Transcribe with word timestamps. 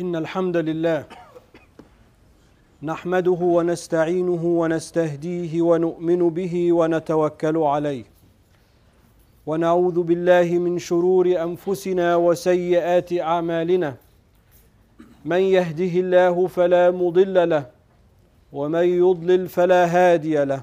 إن 0.00 0.16
الحمد 0.16 0.56
لله 0.56 1.04
نحمده 2.82 3.40
ونستعينه 3.40 4.44
ونستهديه 4.44 5.62
ونؤمن 5.62 6.30
به 6.30 6.72
ونتوكل 6.72 7.56
عليه. 7.56 8.04
ونعوذ 9.46 10.02
بالله 10.02 10.58
من 10.58 10.78
شرور 10.78 11.26
أنفسنا 11.42 12.16
وسيئات 12.16 13.12
أعمالنا. 13.12 13.96
من 15.24 15.40
يهده 15.56 15.94
الله 16.04 16.46
فلا 16.46 16.90
مضل 16.90 17.48
له 17.48 17.66
ومن 18.52 18.86
يضلل 19.04 19.48
فلا 19.48 19.82
هادي 19.86 20.44
له. 20.44 20.62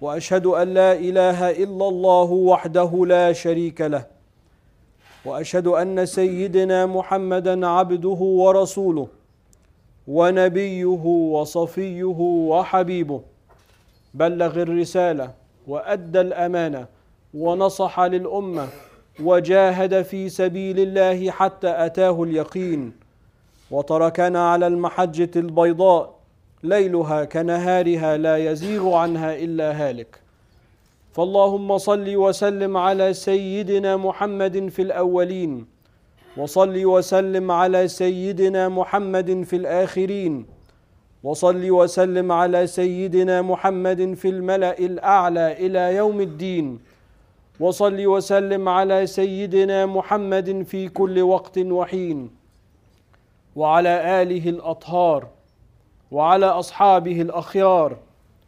وأشهد 0.00 0.46
أن 0.46 0.68
لا 0.74 0.92
إله 0.92 1.50
إلا 1.50 1.88
الله 1.88 2.30
وحده 2.32 3.06
لا 3.06 3.32
شريك 3.32 3.80
له. 3.80 4.17
وأشهد 5.24 5.66
أن 5.66 6.06
سيدنا 6.06 6.86
محمدا 6.86 7.66
عبده 7.66 8.08
ورسوله 8.08 9.08
ونبيه 10.08 11.04
وصفيه 11.34 12.16
وحبيبه 12.50 13.20
بلغ 14.14 14.62
الرسالة 14.62 15.30
وأدى 15.66 16.20
الأمانة 16.20 16.86
ونصح 17.34 18.00
للأمة 18.00 18.68
وجاهد 19.22 20.02
في 20.02 20.28
سبيل 20.28 20.80
الله 20.80 21.30
حتى 21.30 21.86
أتاه 21.86 22.22
اليقين 22.22 22.92
وتركنا 23.70 24.50
على 24.50 24.66
المحجة 24.66 25.30
البيضاء 25.36 26.18
ليلها 26.62 27.24
كنهارها 27.24 28.16
لا 28.16 28.36
يزيغ 28.36 28.94
عنها 28.94 29.36
إلا 29.36 29.72
هالك. 29.72 30.20
فاللهم 31.18 31.78
صل 31.78 32.16
وسلم 32.16 32.76
على 32.76 33.12
سيدنا 33.14 33.96
محمد 33.96 34.68
في 34.68 34.82
الأولين 34.82 35.66
وصل 36.36 36.84
وسلم 36.84 37.50
على 37.50 37.88
سيدنا 37.88 38.68
محمد 38.68 39.42
في 39.42 39.56
الآخرين 39.56 40.46
وصل 41.22 41.70
وسلم 41.70 42.32
على 42.32 42.66
سيدنا 42.66 43.42
محمد 43.42 44.14
في 44.14 44.28
الملأ 44.28 44.78
الأعلى 44.78 45.52
إلى 45.66 45.96
يوم 45.96 46.20
الدين 46.20 46.78
وصل 47.60 48.06
وسلم 48.06 48.68
على 48.68 49.06
سيدنا 49.06 49.86
محمد 49.86 50.62
في 50.62 50.88
كل 50.88 51.22
وقت 51.22 51.58
وحين 51.58 52.30
وعلى 53.56 54.22
آله 54.22 54.48
الأطهار 54.50 55.28
وعلى 56.10 56.46
أصحابه 56.46 57.22
الأخيار 57.22 58.07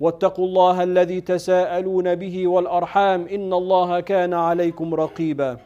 واتقوا 0.00 0.46
الله 0.46 0.82
الذي 0.82 1.20
تساءلون 1.20 2.14
به 2.14 2.46
والأرحام 2.46 3.26
إن 3.28 3.52
الله 3.52 4.00
كان 4.00 4.34
عليكم 4.34 4.94
رقيبا. 4.94 5.56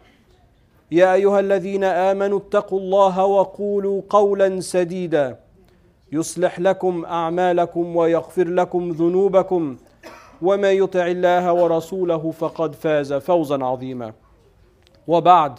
يا 0.91 1.14
أيها 1.14 1.41
الذين 1.41 1.84
آمنوا 1.84 2.39
اتقوا 2.39 2.81
الله 2.81 3.25
وقولوا 3.25 4.03
قولا 4.11 4.61
سديدا. 4.61 5.39
يصلح 6.12 6.61
لكم 6.61 7.05
أعمالكم 7.05 7.97
ويغفر 7.97 8.48
لكم 8.48 8.91
ذنوبكم. 8.91 9.77
ومن 10.42 10.69
يطع 10.69 11.06
الله 11.06 11.53
ورسوله 11.53 12.31
فقد 12.31 12.75
فاز 12.75 13.12
فوزا 13.12 13.65
عظيما. 13.65 14.12
وبعد 15.06 15.59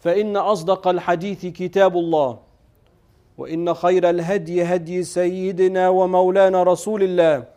فإن 0.00 0.36
أصدق 0.36 0.88
الحديث 0.88 1.46
كتاب 1.46 1.96
الله 1.96 2.38
وإن 3.38 3.74
خير 3.74 4.10
الهدي 4.10 4.62
هدي 4.62 5.02
سيدنا 5.02 5.88
ومولانا 5.88 6.62
رسول 6.62 7.02
الله 7.02 7.53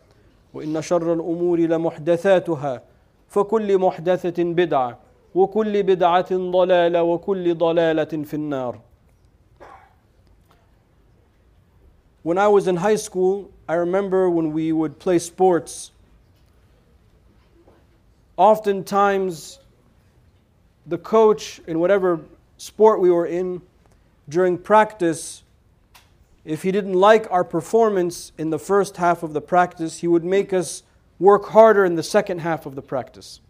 وإن 0.57 0.81
شر 0.81 1.13
الأمور 1.13 1.59
لمحدثاتها 1.59 2.81
فكل 3.29 3.77
محدثة 3.77 4.43
بدعة 4.43 4.97
وكل 5.35 5.83
بدعة 5.83 6.31
ضلالة 6.31 7.03
وكل 7.03 7.55
ضلالة 7.55 8.23
في 8.23 8.33
النار 8.33 8.79
When 12.23 12.37
I 12.37 12.47
was 12.47 12.69
in 12.69 12.77
high 12.77 12.95
school, 12.95 13.51
I 13.67 13.73
remember 13.73 14.29
when 14.29 14.53
we 14.53 14.71
would 14.71 14.97
play 14.97 15.19
sports, 15.19 15.91
oftentimes 18.37 19.59
the 20.85 20.97
coach 20.97 21.59
in 21.67 21.79
whatever 21.79 22.21
sport 22.57 23.01
we 23.01 23.11
were 23.11 23.25
in, 23.25 23.61
during 24.29 24.57
practice, 24.57 25.43
if 26.48 26.62
he 26.62 26.72
didn't 26.72 26.94
like 26.94 27.30
our 27.30 27.44
performance 27.44 28.32
in 28.38 28.48
the 28.48 28.58
first 28.58 28.96
half 28.96 29.22
of 29.22 29.34
the 29.34 29.40
practice, 29.40 29.98
he 29.98 30.08
would 30.08 30.24
make 30.24 30.54
us 30.54 30.82
work 31.18 31.44
harder 31.44 31.84
in 31.84 31.94
the 31.94 32.02
second 32.02 32.38
half 32.38 32.64
of 32.64 32.74
the 32.74 32.80
practice. 32.80 33.40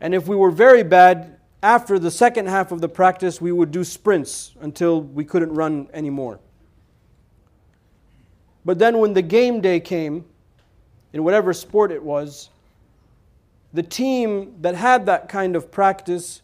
And 0.00 0.14
if 0.14 0.28
we 0.28 0.36
were 0.36 0.52
very 0.52 0.84
bad, 0.84 1.40
after 1.60 1.98
the 1.98 2.12
second 2.12 2.46
half 2.46 2.70
of 2.70 2.80
the 2.80 2.88
practice, 2.88 3.40
we 3.40 3.50
would 3.50 3.72
do 3.72 3.82
sprints 3.82 4.54
until 4.60 5.02
we 5.02 5.24
couldn't 5.24 5.52
run 5.52 5.88
anymore. 5.92 6.38
But 8.64 8.78
then 8.78 8.98
when 8.98 9.12
the 9.12 9.22
game 9.22 9.60
day 9.60 9.80
came, 9.80 10.24
in 11.14 11.24
whatever 11.24 11.52
sport 11.52 11.90
it 11.90 12.04
was, 12.04 12.50
the 13.72 13.82
team 13.82 14.54
that 14.60 14.76
had 14.76 15.06
that 15.06 15.28
kind 15.28 15.56
of 15.56 15.72
practice 15.72 16.42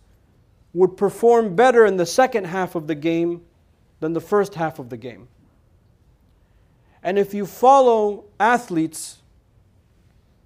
would 0.74 0.96
perform 0.96 1.54
better 1.54 1.86
in 1.86 1.96
the 1.96 2.06
second 2.06 2.46
half 2.46 2.74
of 2.74 2.88
the 2.88 2.96
game 2.96 3.42
than 4.02 4.12
the 4.12 4.20
first 4.20 4.56
half 4.56 4.78
of 4.78 4.90
the 4.90 4.96
game. 4.96 5.28
And 7.04 7.18
if 7.18 7.32
you 7.32 7.46
follow 7.46 8.24
athletes, 8.38 9.18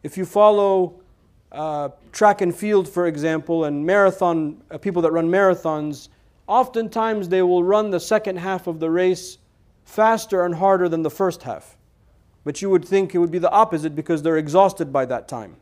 if 0.02 0.16
you 0.16 0.24
follow 0.26 1.00
uh, 1.50 1.88
track 2.12 2.42
and 2.42 2.54
field, 2.54 2.86
for 2.86 3.06
example, 3.06 3.64
and 3.64 3.84
marathon, 3.84 4.62
uh, 4.70 4.78
people 4.78 5.00
that 5.02 5.10
run 5.10 5.28
marathons, 5.28 6.08
oftentimes 6.46 7.30
they 7.30 7.42
will 7.42 7.64
run 7.64 7.90
the 7.90 7.98
second 7.98 8.36
half 8.36 8.66
of 8.66 8.78
the 8.78 8.90
race 8.90 9.38
faster 9.84 10.44
and 10.44 10.54
harder 10.54 10.88
than 10.88 11.02
the 11.02 11.10
first 11.10 11.42
half. 11.42 11.76
But 12.44 12.60
you 12.60 12.68
would 12.68 12.84
think 12.84 13.14
it 13.14 13.18
would 13.18 13.30
be 13.30 13.38
the 13.38 13.50
opposite 13.50 13.96
because 13.96 14.22
they're 14.22 14.36
exhausted 14.36 14.92
by 14.92 15.06
that 15.06 15.28
time. 15.28 15.56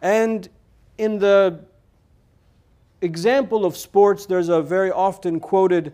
And 0.00 0.48
in 0.96 1.18
the 1.18 1.60
example 3.00 3.64
of 3.64 3.76
sports, 3.76 4.26
there's 4.26 4.48
a 4.48 4.62
very 4.62 4.92
often 4.92 5.40
quoted 5.40 5.92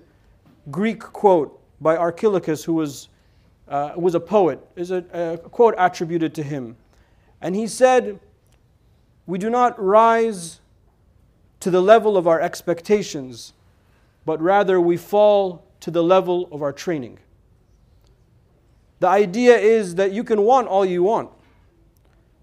Greek 0.71 1.00
quote 1.00 1.60
by 1.81 1.97
Archilochus, 1.97 2.65
who 2.65 2.75
was, 2.75 3.09
uh, 3.69 3.93
was 3.97 4.15
a 4.15 4.21
poet. 4.21 4.60
Is 4.76 4.91
a, 4.91 5.04
a 5.12 5.48
quote 5.48 5.75
attributed 5.78 6.34
to 6.34 6.43
him. 6.43 6.76
And 7.41 7.54
he 7.54 7.66
said, 7.66 8.21
We 9.26 9.38
do 9.38 9.50
not 9.50 9.82
rise 9.82 10.60
to 11.60 11.71
the 11.71 11.81
level 11.81 12.16
of 12.16 12.26
our 12.26 12.41
expectations, 12.41 13.53
but 14.25 14.41
rather 14.41 14.81
we 14.81 14.97
fall 14.97 15.65
to 15.81 15.91
the 15.91 16.03
level 16.03 16.48
of 16.53 16.62
our 16.62 16.72
training. 16.72 17.19
The 19.00 19.09
idea 19.09 19.56
is 19.56 19.94
that 19.94 20.12
you 20.12 20.25
can 20.25 20.42
want 20.42 20.69
all 20.69 20.84
you 20.84 21.03
want, 21.03 21.31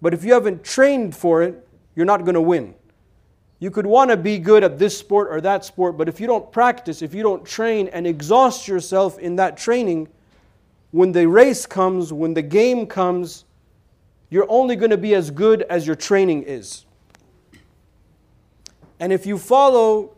but 0.02 0.12
if 0.12 0.24
you 0.24 0.32
haven't 0.32 0.64
trained 0.64 1.14
for 1.14 1.42
it, 1.42 1.66
you're 1.94 2.06
not 2.06 2.24
going 2.24 2.34
to 2.34 2.40
win. 2.40 2.74
You 3.60 3.70
could 3.70 3.86
want 3.86 4.10
to 4.10 4.16
be 4.16 4.38
good 4.38 4.62
at 4.62 4.78
this 4.78 4.96
sport 4.96 5.28
or 5.30 5.40
that 5.40 5.64
sport, 5.64 5.96
but 5.96 6.08
if 6.08 6.20
you 6.20 6.26
don't 6.26 6.50
practice, 6.52 7.02
if 7.02 7.12
you 7.12 7.22
don't 7.22 7.44
train 7.44 7.88
and 7.88 8.06
exhaust 8.06 8.68
yourself 8.68 9.18
in 9.18 9.36
that 9.36 9.56
training, 9.56 10.08
when 10.92 11.12
the 11.12 11.26
race 11.26 11.66
comes, 11.66 12.12
when 12.12 12.34
the 12.34 12.42
game 12.42 12.86
comes, 12.86 13.44
you're 14.30 14.46
only 14.48 14.76
going 14.76 14.90
to 14.90 14.96
be 14.96 15.14
as 15.14 15.30
good 15.30 15.62
as 15.62 15.86
your 15.86 15.96
training 15.96 16.44
is. 16.44 16.84
And 19.00 19.12
if 19.12 19.26
you 19.26 19.38
follow, 19.38 20.16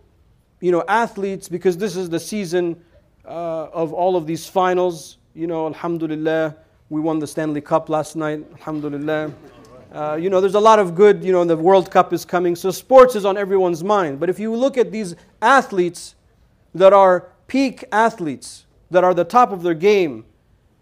you 0.61 0.73
know, 0.73 0.85
athletes, 0.87 1.49
because 1.49 1.77
this 1.77 1.97
is 1.97 2.11
the 2.11 2.21
season 2.21 2.83
uh, 3.25 3.69
of 3.73 3.93
all 3.93 4.17
of 4.17 4.27
these 4.27 4.47
finals, 4.47 5.19
you 5.35 5.47
know, 5.47 5.67
alhamdulillah, 5.67 6.57
we 6.89 7.01
won 7.01 7.19
the 7.19 7.27
Stanley 7.27 7.61
Cup 7.61 7.89
last 7.89 8.17
night, 8.17 8.45
alhamdulillah. 8.53 9.33
Uh, 9.93 10.17
you 10.21 10.31
know, 10.31 10.41
there's 10.41 10.55
a 10.55 10.61
lot 10.61 10.79
of 10.79 10.95
good, 10.95 11.25
you 11.25 11.33
know, 11.33 11.45
the 11.45 11.57
World 11.57 11.91
Cup 11.91 12.13
is 12.13 12.25
coming, 12.25 12.55
so 12.55 12.71
sports 12.71 13.17
is 13.17 13.25
on 13.25 13.37
everyone's 13.37 13.83
mind. 13.83 14.21
But 14.21 14.31
if 14.31 14.39
you 14.39 14.55
look 14.55 14.79
at 14.79 14.93
these 14.93 15.17
athletes 15.43 16.15
that 16.75 16.93
are 16.93 17.29
peak 17.49 17.85
athletes, 17.91 18.67
that 18.91 19.05
are 19.05 19.15
the 19.15 19.25
top 19.25 19.53
of 19.53 19.63
their 19.63 19.75
game, 19.75 20.25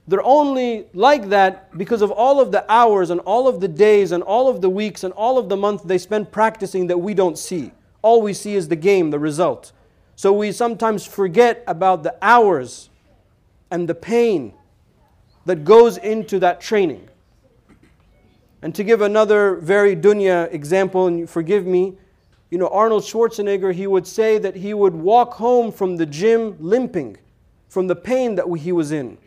they're 0.07 0.25
only 0.25 0.87
like 0.95 1.29
that 1.29 1.77
because 1.77 2.01
of 2.01 2.11
all 2.11 2.41
of 2.41 2.51
the 2.51 2.71
hours 2.73 3.11
and 3.11 3.21
all 3.21 3.47
of 3.47 3.61
the 3.61 3.69
days 3.69 4.13
and 4.13 4.23
all 4.23 4.49
of 4.49 4.63
the 4.63 4.71
weeks 4.71 5.05
and 5.05 5.13
all 5.13 5.37
of 5.37 5.49
the 5.49 5.57
months 5.57 5.85
they 5.85 5.99
spend 5.99 6.33
practicing 6.33 6.87
that 6.87 6.99
we 6.99 7.13
don't 7.13 7.39
see. 7.39 7.73
All 8.01 8.23
we 8.23 8.33
see 8.33 8.55
is 8.55 8.69
the 8.69 8.77
game, 8.77 9.11
the 9.11 9.19
result. 9.19 9.73
So 10.17 10.33
we 10.33 10.53
sometimes 10.53 11.05
forget 11.05 11.63
about 11.67 12.03
the 12.03 12.17
hours 12.23 12.89
and 13.71 13.89
the 13.89 13.95
pain 13.95 14.55
that 15.45 15.65
goes 15.65 15.99
into 15.99 16.39
that 16.39 16.61
training. 16.61 17.08
And 18.63 18.75
to 18.75 18.83
give 18.83 19.01
another 19.01 19.57
very 19.57 19.95
dunya 19.95 20.53
example, 20.53 21.07
and 21.07 21.29
forgive 21.29 21.67
me, 21.67 21.95
you 22.51 22.59
know, 22.59 22.69
Arnold 22.69 23.03
Schwarzenegger, 23.03 23.75
he 23.75 23.87
would 23.87 24.07
say 24.07 24.39
that 24.39 24.57
he 24.57 24.75
would 24.75 24.95
walk 24.95 25.35
home 25.35 25.71
from 25.71 25.97
the 25.97 26.07
gym 26.07 26.57
limping 26.59 27.19
from 27.69 27.87
the 27.87 27.97
pain 27.97 28.35
that 28.37 28.47
he 28.59 28.73
was 28.73 28.91
in. 28.91 29.19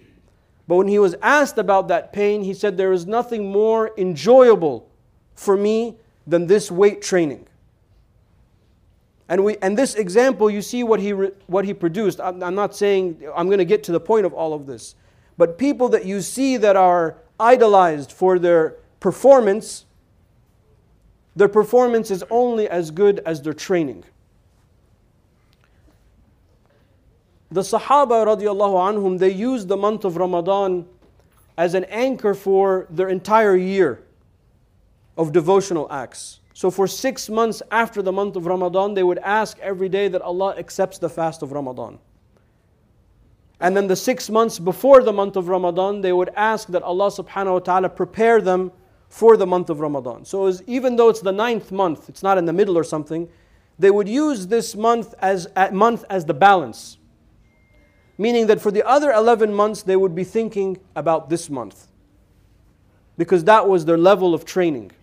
But 0.68 0.76
when 0.76 0.88
he 0.88 1.00
was 1.00 1.16
asked 1.22 1.58
about 1.58 1.88
that 1.90 2.12
pain, 2.12 2.44
he 2.44 2.54
said, 2.54 2.78
There 2.78 2.92
is 2.92 3.06
nothing 3.06 3.52
more 3.52 3.92
enjoyable 3.98 4.90
for 5.36 5.56
me 5.56 5.98
than 6.26 6.48
this 6.48 6.72
weight 6.72 7.02
training. 7.02 7.48
And, 9.30 9.44
we, 9.46 9.58
and 9.62 9.78
this 9.78 9.96
example, 9.96 10.50
you 10.50 10.62
see 10.62 10.84
what 10.84 11.00
he, 11.00 11.14
re, 11.14 11.32
what 11.48 11.66
he 11.66 11.74
produced. 11.74 12.20
I'm, 12.20 12.44
I'm 12.44 12.56
not 12.56 12.76
saying 12.76 13.24
I'm 13.36 13.48
going 13.48 13.60
to 13.60 13.66
get 13.66 13.84
to 13.86 13.92
the 13.92 14.00
point 14.00 14.26
of 14.26 14.34
all 14.34 14.54
of 14.54 14.66
this. 14.66 14.96
But 15.38 15.58
people 15.58 15.88
that 15.90 16.06
you 16.06 16.22
see 16.22 16.58
that 16.58 16.76
are 16.76 17.18
idolized 17.40 18.12
for 18.12 18.38
their 18.38 18.76
performance, 19.02 19.86
their 21.36 21.50
performance 21.50 22.10
is 22.10 22.24
only 22.30 22.70
as 22.70 22.92
good 22.92 23.20
as 23.26 23.42
their 23.42 23.54
training. 23.54 24.06
The 27.52 27.62
Sahaba 27.62 28.26
radiallahu 28.26 28.96
anhum, 28.96 29.20
they 29.20 29.34
used 29.34 29.68
the 29.68 29.76
month 29.76 30.06
of 30.06 30.16
Ramadan 30.16 30.86
as 31.58 31.74
an 31.74 31.84
anchor 31.86 32.34
for 32.34 32.88
their 32.90 33.10
entire 33.10 33.58
year 33.58 34.02
of 35.18 35.34
devotional 35.34 35.92
acts. 35.92 36.40
So 36.54 36.72
for 36.72 36.88
six 36.88 37.28
months 37.28 37.62
after 37.72 38.02
the 38.02 38.12
month 38.12 38.36
of 38.36 38.46
Ramadan, 38.46 38.94
they 38.94 39.04
would 39.04 39.18
ask 39.20 39.60
every 39.60 39.90
day 39.90 40.08
that 40.08 40.22
Allah 40.22 40.56
accepts 40.58 40.98
the 41.00 41.10
fast 41.10 41.42
of 41.42 41.52
Ramadan. 41.52 42.00
And 43.60 43.76
then 43.76 43.88
the 43.88 43.96
six 43.96 44.30
months 44.30 44.60
before 44.60 45.04
the 45.04 45.12
month 45.12 45.36
of 45.36 45.48
Ramadan, 45.48 46.02
they 46.02 46.14
would 46.14 46.30
ask 46.36 46.68
that 46.70 46.84
Allah 46.84 47.08
subhanahu 47.08 47.54
wa 47.54 47.60
ta'ala 47.60 47.90
prepare 47.90 48.42
them 48.42 48.72
for 49.12 49.36
the 49.36 49.46
month 49.46 49.70
of 49.70 49.82
Ramadan. 49.82 50.24
So 50.24 50.44
was, 50.44 50.64
even 50.68 50.96
though 50.96 51.10
it's 51.10 51.20
the 51.20 51.34
ninth 51.34 51.70
month, 51.70 52.08
it's 52.08 52.24
not 52.24 52.38
in 52.38 52.46
the 52.46 52.54
middle 52.54 52.78
or 52.78 52.84
something, 52.86 53.28
they 53.78 53.92
would 53.92 54.08
use 54.08 54.48
this 54.48 54.74
month 54.74 55.14
as, 55.20 55.50
month 55.74 56.06
as 56.10 56.24
the 56.24 56.34
balance. 56.34 56.98
Meaning 58.18 58.48
that 58.48 58.62
for 58.62 58.72
the 58.72 58.88
other 58.88 59.12
11 59.12 59.54
months, 59.54 59.84
they 59.84 59.98
would 59.98 60.16
be 60.16 60.24
thinking 60.24 60.78
about 60.96 61.30
this 61.30 61.50
month. 61.50 61.88
Because 63.18 63.44
that 63.44 63.68
was 63.68 63.84
their 63.84 63.98
level 63.98 64.34
of 64.34 64.46
training. 64.46 64.94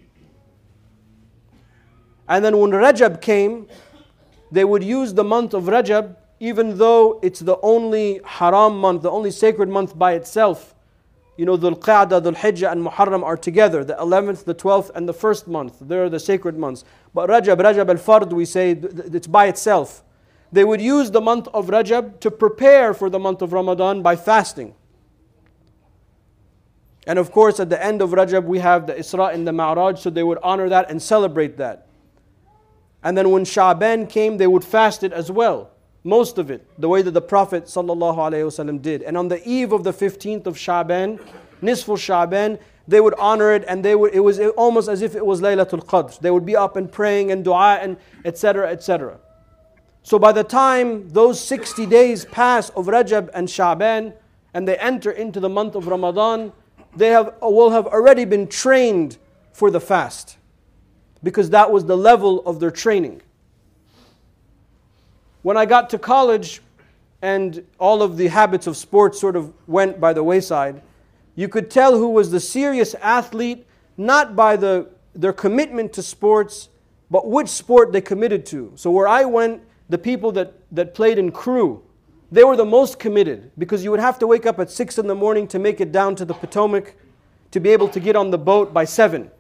And 2.27 2.43
then 2.43 2.57
when 2.57 2.71
Rajab 2.71 3.21
came, 3.21 3.69
they 4.51 4.65
would 4.65 4.83
use 4.83 5.13
the 5.13 5.25
month 5.25 5.53
of 5.53 5.65
Rajab, 5.65 6.17
even 6.41 6.79
though 6.79 7.21
it's 7.23 7.41
the 7.41 7.59
only 7.61 8.23
haram 8.25 8.79
month, 8.79 9.03
the 9.03 9.11
only 9.11 9.31
sacred 9.31 9.69
month 9.69 9.99
by 9.99 10.15
itself 10.15 10.75
you 11.39 11.47
know, 11.47 11.57
Dhul 11.57 11.79
Qa'dah, 11.79 12.21
Dhul 12.21 12.35
Hijjah, 12.35 12.73
and 12.73 12.85
Muharram 12.85 13.23
are 13.23 13.37
together, 13.37 13.85
the 13.85 13.95
11th, 13.95 14.45
the 14.45 14.57
12th, 14.57 14.91
and 14.97 15.09
the 15.09 15.13
first 15.13 15.47
month. 15.47 15.77
They're 15.81 16.11
the 16.11 16.19
sacred 16.19 16.59
months. 16.59 16.85
But 17.15 17.31
Rajab, 17.31 17.59
Rajab 17.61 17.89
al 17.89 17.95
Fard, 17.95 18.33
we 18.33 18.45
say 18.45 18.73
it's 18.73 19.29
by 19.29 19.47
itself. 19.47 20.03
They 20.51 20.65
would 20.65 20.83
use 20.83 21.13
the 21.13 21.21
month 21.21 21.47
of 21.55 21.69
Rajab 21.69 22.19
to 22.21 22.33
prepare 22.33 22.93
for 22.93 23.09
the 23.09 23.21
month 23.21 23.41
of 23.41 23.53
Ramadan 23.53 24.03
by 24.03 24.17
fasting. 24.17 24.75
And 27.07 27.21
of 27.21 27.31
course, 27.31 27.61
at 27.61 27.71
the 27.71 27.83
end 27.83 28.03
of 28.03 28.11
Rajab, 28.11 28.43
we 28.43 28.59
have 28.59 28.89
the 28.89 28.95
Isra 28.95 29.33
and 29.33 29.47
the 29.47 29.53
Ma'raj, 29.53 29.99
so 29.99 30.11
they 30.11 30.25
would 30.25 30.39
honor 30.43 30.69
that 30.69 30.91
and 30.91 31.01
celebrate 31.01 31.57
that. 31.59 31.87
And 33.05 33.17
then 33.17 33.31
when 33.31 33.45
Sha'ban 33.45 34.11
came, 34.11 34.39
they 34.39 34.49
would 34.49 34.65
fast 34.65 35.05
it 35.05 35.13
as 35.13 35.31
well 35.31 35.71
most 36.09 36.39
of 36.39 36.51
it, 36.51 36.67
the 36.81 36.89
way 36.89 37.03
that 37.03 37.11
the 37.11 37.21
Prophet 37.21 37.65
ﷺ 37.65 38.83
did. 38.83 39.03
And 39.03 39.17
on 39.17 39.29
the 39.29 39.47
eve 39.47 39.73
of 39.73 39.85
the 39.85 39.93
15th 39.93 40.47
of 40.47 40.57
Sha'ban, 40.57 41.21
Nisful 41.61 41.97
Sha'ban, 41.97 42.59
they 42.87 43.01
would 43.01 43.15
honor 43.19 43.53
it 43.53 43.65
and 43.69 43.85
they 43.85 43.95
would, 43.95 44.15
it 44.15 44.21
was 44.21 44.41
almost 44.57 44.89
as 44.89 45.03
if 45.03 45.15
it 45.15 45.25
was 45.25 45.43
Laylatul 45.43 45.85
Qadr. 45.85 46.19
They 46.19 46.31
would 46.31 46.47
be 46.47 46.57
up 46.57 46.77
and 46.77 46.91
praying 46.91 47.31
and 47.31 47.45
dua 47.45 47.79
and 47.83 47.99
etc. 48.25 48.71
etc. 48.71 49.19
So 50.03 50.19
by 50.19 50.33
the 50.33 50.45
time 50.45 51.11
those 51.11 51.39
60 51.39 51.85
days 51.85 52.25
pass 52.25 52.71
of 52.71 52.87
Rajab 52.87 53.29
and 53.35 53.47
Sha'ban 53.47 54.15
and 54.55 54.67
they 54.67 54.79
enter 54.79 55.11
into 55.11 55.41
the 55.41 55.51
month 55.51 55.75
of 55.75 55.87
Ramadan, 55.87 56.53
they 56.97 57.09
have, 57.09 57.35
will 57.43 57.71
have 57.71 57.87
already 57.87 58.25
been 58.25 58.47
trained 58.47 59.19
for 59.53 59.71
the 59.71 59.81
fast 59.81 60.39
because 61.23 61.51
that 61.51 61.71
was 61.71 61.85
the 61.85 61.97
level 61.97 62.41
of 62.47 62.61
their 62.61 62.71
training. 62.71 63.21
When 65.43 65.57
I 65.57 65.67
got 65.67 65.91
to 65.91 65.99
college 65.99 66.61
and 67.23 67.65
all 67.79 68.03
of 68.03 68.17
the 68.17 68.29
habits 68.29 68.67
of 68.67 68.77
sports 68.77 69.21
sort 69.21 69.37
of 69.37 69.53
went 69.67 70.01
by 70.01 70.13
the 70.13 70.23
wayside, 70.23 70.83
you 71.35 71.49
could 71.49 71.71
tell 71.71 71.97
who 71.97 72.11
was 72.11 72.31
the 72.31 72.41
serious 72.41 72.95
athlete 72.95 73.67
not 73.97 74.37
by 74.37 74.57
the, 74.57 74.89
their 75.15 75.33
commitment 75.33 75.93
to 75.93 76.03
sports, 76.03 76.69
but 77.11 77.29
which 77.29 77.49
sport 77.49 77.93
they 77.93 78.01
committed 78.01 78.47
to. 78.47 78.73
So 78.77 78.91
where 78.91 79.09
I 79.09 79.25
went, 79.25 79.63
the 79.89 79.99
people 79.99 80.33
that, 80.33 80.55
that 80.73 80.95
played 80.95 81.19
in 81.19 81.33
crew, 81.33 81.83
they 82.31 82.45
were 82.45 82.57
the 82.57 82.65
most 82.65 82.99
committed 82.99 83.51
because 83.59 83.83
you 83.83 83.91
would 83.91 84.01
have 84.01 84.19
to 84.21 84.27
wake 84.27 84.47
up 84.47 84.59
at 84.59 84.71
6 84.71 84.99
in 84.99 85.07
the 85.07 85.15
morning 85.15 85.49
to 85.49 85.59
make 85.59 85.81
it 85.81 85.93
down 85.93 86.15
to 86.17 86.25
the 86.25 86.35
Potomac 86.35 86.95
to 87.51 87.61
be 87.61 87.71
able 87.71 87.89
to 87.89 88.01
get 88.01 88.15
on 88.17 88.31
the 88.31 88.39
boat 88.39 88.73
by 88.73 88.85
7. 88.85 89.31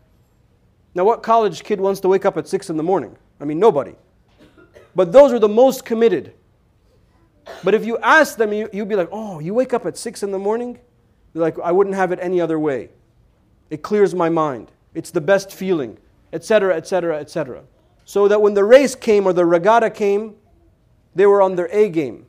Now, 0.95 1.05
what 1.05 1.23
college 1.23 1.63
kid 1.63 1.81
wants 1.81 2.01
to 2.01 2.09
wake 2.09 2.25
up 2.25 2.37
at 2.37 2.49
6 2.49 2.71
in 2.71 2.77
the 2.77 2.83
morning? 2.83 3.17
I 3.41 3.45
mean, 3.45 3.59
nobody. 3.59 3.95
But 4.99 5.13
those 5.13 5.33
are 5.33 5.39
the 5.39 5.49
most 5.49 5.85
committed. 5.85 6.35
But 7.63 7.73
if 7.73 7.85
you 7.85 7.99
ask 7.99 8.37
them, 8.37 8.53
you, 8.53 8.69
you'd 8.73 8.89
be 8.89 8.97
like, 8.97 9.09
oh, 9.13 9.39
you 9.39 9.55
wake 9.55 9.73
up 9.73 9.87
at 9.87 9.97
6 9.97 10.25
in 10.25 10.33
the 10.33 10.41
morning? 10.41 10.77
They're 11.33 11.41
like, 11.41 11.57
I 11.61 11.71
wouldn't 11.71 11.95
have 11.95 12.11
it 12.11 12.19
any 12.21 12.41
other 12.41 12.59
way. 12.59 12.91
It 13.71 13.81
clears 13.83 14.13
my 14.13 14.29
mind. 14.29 14.73
It's 14.95 15.13
the 15.13 15.21
best 15.21 15.53
feeling, 15.53 15.99
etc., 16.33 16.75
etc., 16.75 17.17
etc. 17.21 17.63
So 18.07 18.27
that 18.27 18.43
when 18.43 18.55
the 18.55 18.65
race 18.65 18.97
came 18.97 19.25
or 19.25 19.33
the 19.33 19.47
regatta 19.47 19.89
came, 19.89 20.35
they 21.15 21.27
were 21.27 21.43
on 21.43 21.55
their 21.55 21.69
A 21.71 21.91
game. 21.91 22.27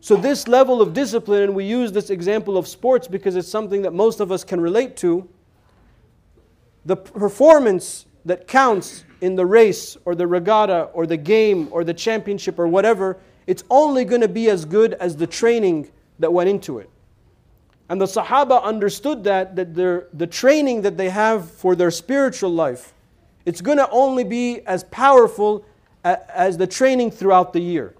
So, 0.00 0.16
this 0.16 0.48
level 0.48 0.82
of 0.82 0.92
discipline, 0.92 1.44
and 1.44 1.54
we 1.54 1.66
use 1.66 1.92
this 1.92 2.10
example 2.10 2.58
of 2.58 2.66
sports 2.66 3.06
because 3.06 3.36
it's 3.36 3.48
something 3.48 3.82
that 3.82 3.92
most 3.92 4.18
of 4.18 4.32
us 4.32 4.42
can 4.42 4.60
relate 4.60 4.96
to, 4.96 5.28
the 6.84 6.96
performance 6.96 8.06
that 8.26 8.46
counts 8.46 9.04
in 9.20 9.34
the 9.34 9.46
race 9.46 9.96
or 10.04 10.14
the 10.14 10.26
regatta 10.26 10.90
or 10.92 11.06
the 11.06 11.16
game 11.16 11.68
or 11.70 11.84
the 11.84 11.94
championship 11.94 12.58
or 12.58 12.68
whatever, 12.68 13.16
it's 13.46 13.64
only 13.70 14.04
going 14.04 14.20
to 14.20 14.28
be 14.28 14.50
as 14.50 14.64
good 14.64 14.92
as 14.94 15.16
the 15.16 15.26
training 15.26 15.90
that 16.18 16.32
went 16.32 16.50
into 16.50 16.78
it. 16.78 16.90
And 17.88 18.00
the 18.00 18.06
Sahaba 18.06 18.62
understood 18.62 19.24
that, 19.24 19.54
that 19.56 19.74
their, 19.74 20.08
the 20.12 20.26
training 20.26 20.82
that 20.82 20.96
they 20.96 21.08
have 21.08 21.50
for 21.50 21.76
their 21.76 21.92
spiritual 21.92 22.50
life, 22.50 22.92
it's 23.44 23.60
going 23.60 23.78
to 23.78 23.88
only 23.90 24.24
be 24.24 24.60
as 24.66 24.82
powerful 24.84 25.64
as 26.02 26.56
the 26.56 26.66
training 26.66 27.12
throughout 27.12 27.52
the 27.52 27.60
year. 27.60 27.94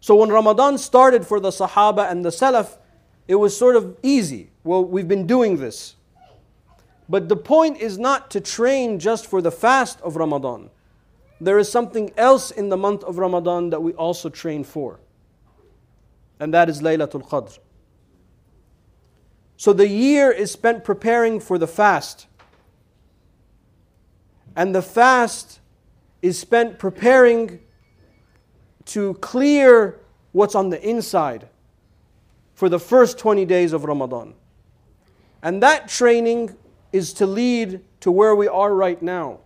So 0.00 0.14
when 0.14 0.30
Ramadan 0.30 0.78
started 0.78 1.26
for 1.26 1.40
the 1.40 1.50
Sahaba 1.50 2.10
and 2.10 2.24
the 2.24 2.30
Salaf, 2.30 2.78
it 3.26 3.34
was 3.34 3.56
sort 3.56 3.76
of 3.76 3.96
easy. 4.02 4.50
Well, 4.64 4.84
we've 4.84 5.08
been 5.08 5.26
doing 5.26 5.56
this. 5.56 5.96
But 7.10 7.28
the 7.28 7.36
point 7.36 7.78
is 7.78 7.98
not 7.98 8.30
to 8.30 8.40
train 8.40 9.00
just 9.00 9.26
for 9.26 9.42
the 9.42 9.50
fast 9.50 10.00
of 10.02 10.14
Ramadan. 10.14 10.70
There 11.40 11.58
is 11.58 11.70
something 11.70 12.12
else 12.16 12.52
in 12.52 12.68
the 12.68 12.76
month 12.76 13.02
of 13.02 13.18
Ramadan 13.18 13.70
that 13.70 13.82
we 13.82 13.92
also 13.94 14.28
train 14.28 14.62
for. 14.62 15.00
And 16.38 16.54
that 16.54 16.70
is 16.70 16.80
Laylatul 16.80 17.28
Qadr. 17.28 17.58
So 19.56 19.72
the 19.72 19.88
year 19.88 20.30
is 20.30 20.52
spent 20.52 20.84
preparing 20.84 21.40
for 21.40 21.58
the 21.58 21.66
fast. 21.66 22.28
And 24.54 24.72
the 24.72 24.80
fast 24.80 25.58
is 26.22 26.38
spent 26.38 26.78
preparing 26.78 27.58
to 28.84 29.14
clear 29.14 29.98
what's 30.30 30.54
on 30.54 30.68
the 30.68 30.80
inside 30.88 31.48
for 32.54 32.68
the 32.68 32.78
first 32.78 33.18
20 33.18 33.44
days 33.46 33.72
of 33.72 33.84
Ramadan. 33.84 34.34
And 35.42 35.60
that 35.64 35.88
training 35.88 36.56
is 36.92 37.12
to 37.14 37.26
lead 37.26 37.80
to 38.00 38.10
where 38.10 38.34
we 38.34 38.48
are 38.48 38.74
right 38.74 39.00
now. 39.00 39.40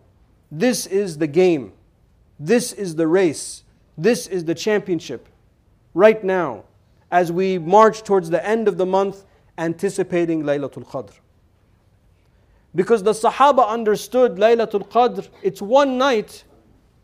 This 0.51 0.87
is 0.87 1.19
the 1.19 1.27
game. 1.27 1.73
This 2.39 2.73
is 2.73 2.97
the 2.97 3.07
race. 3.07 3.65
This 3.97 4.27
is 4.27 4.45
the 4.45 4.55
championship. 4.55 5.29
Right 5.95 6.23
now, 6.23 6.65
as 7.11 7.31
we 7.31 7.59
march 7.59 8.03
towards 8.03 8.31
the 8.31 8.45
end 8.45 8.67
of 8.67 8.77
the 8.77 8.87
month, 8.87 9.25
anticipating 9.57 10.43
Laylatul 10.43 10.87
Qadr. 10.87 11.13
Because 12.75 13.05
the 13.05 13.13
Sahaba 13.13 13.69
understood 13.69 14.37
Laylatul 14.37 14.89
Qadr, 14.89 15.29
it's 15.43 15.63
one 15.63 15.97
night 15.97 16.45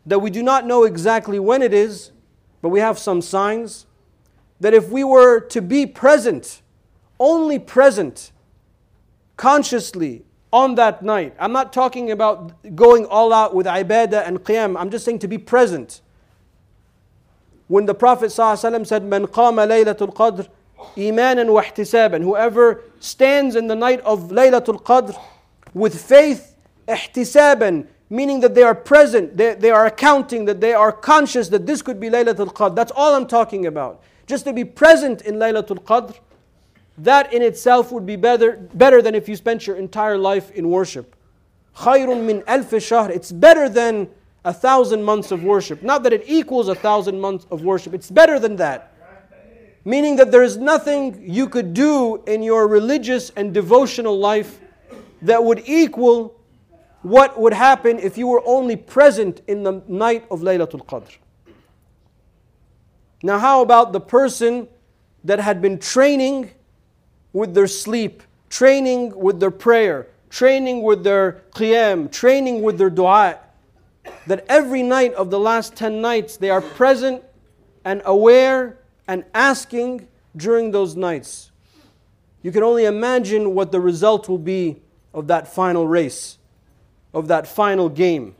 that 0.05 0.19
we 0.19 0.29
do 0.29 0.43
not 0.43 0.65
know 0.65 0.83
exactly 0.83 1.39
when 1.39 1.61
it 1.61 1.73
is, 1.73 2.11
but 2.61 2.69
we 2.69 2.79
have 2.79 2.99
some 2.99 3.21
signs 3.21 3.85
that 4.59 4.73
if 4.73 4.89
we 4.89 5.03
were 5.03 5.39
to 5.39 5.61
be 5.61 5.85
present, 5.85 6.61
only 7.19 7.57
present, 7.57 8.31
consciously, 9.37 10.23
on 10.51 10.75
that 10.75 11.01
night. 11.01 11.35
I'm 11.39 11.51
not 11.51 11.71
talking 11.71 12.11
about 12.11 12.75
going 12.75 13.05
all 13.05 13.33
out 13.33 13.55
with 13.55 13.65
ibadah 13.65 14.27
and 14.27 14.43
qiyam. 14.43 14.79
I'm 14.79 14.89
just 14.89 15.05
saying 15.05 15.19
to 15.19 15.27
be 15.27 15.37
present. 15.37 16.01
When 17.67 17.85
the 17.85 17.93
Prophet 17.93 18.27
ﷺ 18.27 18.85
said, 18.85 19.05
Man 19.05 19.27
qama 19.27 19.65
laylatul 19.65 20.13
qadr 20.13 20.47
imanan 20.97 21.53
wa 21.53 21.63
ihtisaban. 21.63 22.21
Whoever 22.21 22.83
stands 22.99 23.55
in 23.55 23.67
the 23.67 23.75
night 23.75 24.01
of 24.01 24.29
laylatul 24.29 24.83
qadr 24.83 25.17
with 25.73 26.01
faith, 26.01 26.55
ihtisaban, 26.87 27.87
meaning 28.09 28.41
that 28.41 28.55
they 28.55 28.63
are 28.63 28.75
present, 28.75 29.37
they, 29.37 29.55
they 29.55 29.71
are 29.71 29.85
accounting, 29.85 30.43
that 30.45 30.59
they 30.59 30.73
are 30.73 30.91
conscious 30.91 31.47
that 31.47 31.65
this 31.65 31.81
could 31.81 31.99
be 31.99 32.09
laylatul 32.09 32.53
qadr. 32.53 32.75
That's 32.75 32.91
all 32.93 33.15
I'm 33.15 33.27
talking 33.27 33.65
about. 33.65 34.03
Just 34.27 34.43
to 34.45 34.53
be 34.53 34.65
present 34.65 35.21
in 35.21 35.35
laylatul 35.35 35.81
qadr 35.83 36.17
that 36.98 37.32
in 37.32 37.42
itself 37.42 37.92
would 37.92 38.06
be 38.06 38.16
better, 38.16 38.56
better 38.74 39.02
than 39.02 39.14
if 39.14 39.28
you 39.28 39.36
spent 39.36 39.66
your 39.66 39.76
entire 39.76 40.18
life 40.18 40.50
in 40.52 40.68
worship 40.68 41.14
خير 41.76 42.06
من 42.06 42.42
ألف 42.44 42.74
شهر 42.74 43.10
it's 43.10 43.32
better 43.32 43.68
than 43.68 44.08
a 44.44 44.52
thousand 44.52 45.02
months 45.02 45.30
of 45.30 45.42
worship 45.42 45.82
not 45.82 46.02
that 46.02 46.12
it 46.12 46.22
equals 46.26 46.68
a 46.68 46.74
thousand 46.74 47.20
months 47.20 47.46
of 47.50 47.62
worship 47.62 47.92
it's 47.92 48.10
better 48.10 48.38
than 48.38 48.56
that 48.56 48.92
Meaning 49.86 50.16
that 50.16 50.32
there 50.32 50.42
is 50.42 50.56
nothing 50.56 51.16
you 51.22 51.48
could 51.48 51.72
do 51.72 52.20
in 52.26 52.42
your 52.42 52.66
religious 52.66 53.30
and 53.36 53.54
devotional 53.54 54.18
life 54.18 54.58
that 55.22 55.44
would 55.44 55.62
equal 55.64 56.34
what 57.02 57.40
would 57.40 57.52
happen 57.52 58.00
if 58.00 58.18
you 58.18 58.26
were 58.26 58.42
only 58.44 58.74
present 58.74 59.42
in 59.46 59.62
the 59.62 59.84
night 59.86 60.26
of 60.28 60.40
Laylatul 60.40 60.84
Qadr. 60.84 61.16
Now, 63.22 63.38
how 63.38 63.62
about 63.62 63.92
the 63.92 64.00
person 64.00 64.66
that 65.22 65.38
had 65.38 65.62
been 65.62 65.78
training 65.78 66.50
with 67.33 67.53
their 67.53 67.67
sleep, 67.67 68.23
training 68.49 69.15
with 69.15 69.39
their 69.39 69.51
prayer, 69.51 70.07
training 70.29 70.83
with 70.83 71.03
their 71.03 71.43
qiyam, 71.51 72.11
training 72.11 72.61
with 72.61 72.77
their 72.77 72.89
dua? 72.89 73.39
That 74.27 74.45
every 74.49 74.83
night 74.83 75.13
of 75.13 75.29
the 75.29 75.39
last 75.39 75.75
10 75.75 76.01
nights 76.01 76.37
they 76.37 76.49
are 76.49 76.61
present 76.61 77.23
and 77.85 78.01
aware 78.05 78.79
and 79.07 79.23
asking 79.33 80.07
during 80.35 80.71
those 80.71 80.95
nights. 80.95 81.51
You 82.41 82.51
can 82.51 82.63
only 82.63 82.85
imagine 82.85 83.53
what 83.53 83.71
the 83.71 83.79
result 83.79 84.27
will 84.27 84.37
be 84.37 84.81
of 85.13 85.27
that 85.27 85.47
final 85.47 85.87
race, 85.87 86.37
of 87.13 87.27
that 87.27 87.47
final 87.47 87.89
game. 87.89 88.35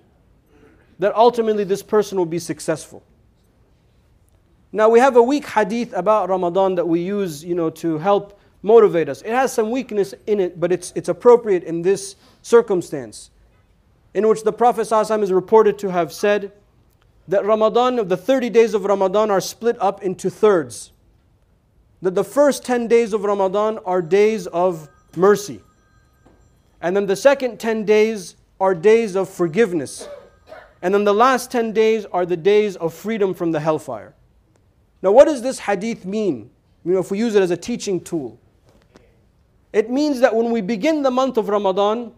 That 0.99 1.15
ultimately 1.15 1.63
this 1.63 1.83
person 1.83 2.17
will 2.17 2.25
be 2.25 2.39
successful. 2.39 3.03
Now 4.71 4.89
we 4.89 4.99
have 4.99 5.17
a 5.17 5.23
weak 5.23 5.47
hadith 5.47 5.93
about 5.93 6.29
Ramadan 6.29 6.75
that 6.75 6.87
we 6.87 7.01
use, 7.01 7.43
you 7.43 7.55
know, 7.55 7.69
to 7.71 7.97
help 7.97 8.39
motivate 8.61 9.09
us. 9.09 9.21
It 9.21 9.31
has 9.31 9.51
some 9.53 9.71
weakness 9.71 10.13
in 10.27 10.39
it, 10.39 10.59
but 10.59 10.71
it's, 10.71 10.93
it's 10.95 11.09
appropriate 11.09 11.63
in 11.63 11.81
this 11.81 12.15
circumstance. 12.41 13.31
In 14.13 14.27
which 14.27 14.43
the 14.43 14.53
Prophet 14.53 14.81
ﷺ 14.81 15.23
is 15.23 15.31
reported 15.31 15.79
to 15.79 15.91
have 15.91 16.11
said, 16.11 16.51
that 17.27 17.45
Ramadan, 17.45 17.99
of 17.99 18.09
the 18.09 18.17
30 18.17 18.49
days 18.49 18.73
of 18.73 18.83
Ramadan 18.83 19.31
are 19.31 19.41
split 19.41 19.77
up 19.79 20.03
into 20.03 20.29
thirds. 20.29 20.91
That 22.01 22.15
the 22.15 22.23
first 22.23 22.65
10 22.65 22.87
days 22.87 23.13
of 23.13 23.23
Ramadan 23.23 23.79
are 23.85 24.01
days 24.01 24.47
of 24.47 24.89
mercy. 25.15 25.61
And 26.81 26.95
then 26.95 27.05
the 27.05 27.15
second 27.15 27.59
10 27.59 27.85
days 27.85 28.35
are 28.59 28.73
days 28.73 29.15
of 29.15 29.29
forgiveness. 29.29 30.07
And 30.81 30.93
then 30.93 31.03
the 31.03 31.13
last 31.13 31.51
10 31.51 31.73
days 31.73 32.05
are 32.05 32.25
the 32.25 32.37
days 32.37 32.75
of 32.75 32.93
freedom 32.93 33.33
from 33.33 33.51
the 33.51 33.59
hellfire. 33.59 34.13
Now, 35.01 35.11
what 35.11 35.25
does 35.25 35.41
this 35.41 35.59
hadith 35.59 36.05
mean? 36.05 36.49
You 36.83 36.93
know, 36.93 36.99
if 36.99 37.11
we 37.11 37.19
use 37.19 37.35
it 37.35 37.41
as 37.41 37.51
a 37.51 37.57
teaching 37.57 38.01
tool, 38.01 38.39
it 39.73 39.89
means 39.89 40.19
that 40.19 40.35
when 40.35 40.51
we 40.51 40.61
begin 40.61 41.01
the 41.03 41.11
month 41.11 41.37
of 41.37 41.49
Ramadan, 41.49 42.13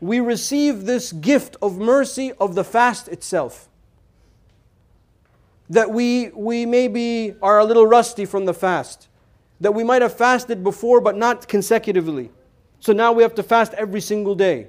we 0.00 0.20
receive 0.20 0.84
this 0.84 1.12
gift 1.12 1.56
of 1.62 1.78
mercy 1.78 2.32
of 2.32 2.54
the 2.54 2.64
fast 2.64 3.08
itself 3.08 3.68
that 5.70 5.90
we, 5.90 6.28
we 6.28 6.66
maybe 6.66 7.34
are 7.42 7.58
a 7.58 7.64
little 7.64 7.86
rusty 7.86 8.24
from 8.24 8.44
the 8.44 8.54
fast, 8.54 9.08
that 9.60 9.72
we 9.72 9.82
might 9.82 10.02
have 10.02 10.16
fasted 10.16 10.62
before 10.62 11.00
but 11.00 11.16
not 11.16 11.48
consecutively. 11.48 12.30
So 12.80 12.92
now 12.92 13.12
we 13.12 13.22
have 13.22 13.34
to 13.36 13.42
fast 13.42 13.74
every 13.74 14.00
single 14.00 14.34
day. 14.34 14.68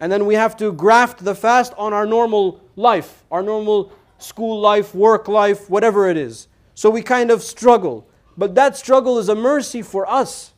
And 0.00 0.10
then 0.10 0.26
we 0.26 0.34
have 0.34 0.56
to 0.58 0.72
graft 0.72 1.24
the 1.24 1.34
fast 1.34 1.72
on 1.76 1.92
our 1.92 2.06
normal 2.06 2.60
life, 2.76 3.24
our 3.30 3.42
normal 3.42 3.92
school 4.18 4.60
life, 4.60 4.94
work 4.94 5.28
life, 5.28 5.68
whatever 5.68 6.08
it 6.08 6.16
is. 6.16 6.48
So 6.74 6.88
we 6.90 7.02
kind 7.02 7.30
of 7.30 7.42
struggle. 7.42 8.06
But 8.36 8.54
that 8.54 8.76
struggle 8.76 9.18
is 9.18 9.28
a 9.28 9.34
mercy 9.34 9.82
for 9.82 10.08
us. 10.08 10.52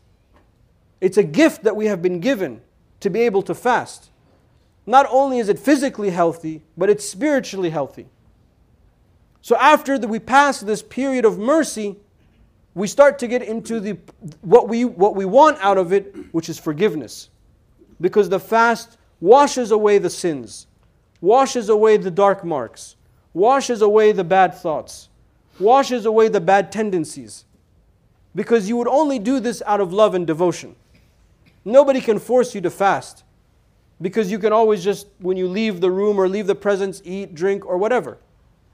It's 1.00 1.16
a 1.16 1.22
gift 1.22 1.64
that 1.64 1.76
we 1.76 1.86
have 1.86 2.02
been 2.02 2.20
given 2.20 2.60
to 3.00 3.10
be 3.10 3.20
able 3.20 3.42
to 3.42 3.54
fast. 3.54 4.10
Not 4.86 5.06
only 5.10 5.38
is 5.38 5.48
it 5.48 5.58
physically 5.58 6.10
healthy, 6.10 6.62
but 6.76 6.90
it's 6.90 7.08
spiritually 7.08 7.70
healthy. 7.70 8.08
So 9.42 9.56
after 9.56 9.98
the, 9.98 10.08
we 10.08 10.18
pass 10.18 10.60
this 10.60 10.82
period 10.82 11.24
of 11.24 11.38
mercy, 11.38 11.96
we 12.74 12.86
start 12.86 13.18
to 13.20 13.26
get 13.26 13.42
into 13.42 13.80
the 13.80 13.98
what 14.42 14.68
we 14.68 14.84
what 14.84 15.16
we 15.16 15.24
want 15.24 15.58
out 15.60 15.78
of 15.78 15.92
it, 15.92 16.14
which 16.32 16.48
is 16.48 16.58
forgiveness. 16.58 17.30
Because 18.00 18.28
the 18.28 18.40
fast 18.40 18.96
washes 19.20 19.70
away 19.70 19.98
the 19.98 20.10
sins, 20.10 20.66
washes 21.20 21.68
away 21.68 21.96
the 21.96 22.10
dark 22.10 22.44
marks, 22.44 22.96
washes 23.32 23.82
away 23.82 24.12
the 24.12 24.24
bad 24.24 24.54
thoughts, 24.54 25.08
washes 25.58 26.04
away 26.04 26.28
the 26.28 26.40
bad 26.40 26.70
tendencies. 26.70 27.44
Because 28.34 28.68
you 28.68 28.76
would 28.76 28.88
only 28.88 29.18
do 29.18 29.40
this 29.40 29.62
out 29.66 29.80
of 29.80 29.92
love 29.92 30.14
and 30.14 30.26
devotion. 30.26 30.76
Nobody 31.64 32.00
can 32.00 32.18
force 32.18 32.54
you 32.54 32.60
to 32.62 32.70
fast 32.70 33.24
because 34.00 34.30
you 34.30 34.38
can 34.38 34.52
always 34.52 34.82
just, 34.82 35.08
when 35.18 35.36
you 35.36 35.46
leave 35.46 35.80
the 35.80 35.90
room 35.90 36.18
or 36.18 36.28
leave 36.28 36.46
the 36.46 36.54
presence, 36.54 37.02
eat, 37.04 37.34
drink, 37.34 37.66
or 37.66 37.76
whatever. 37.76 38.18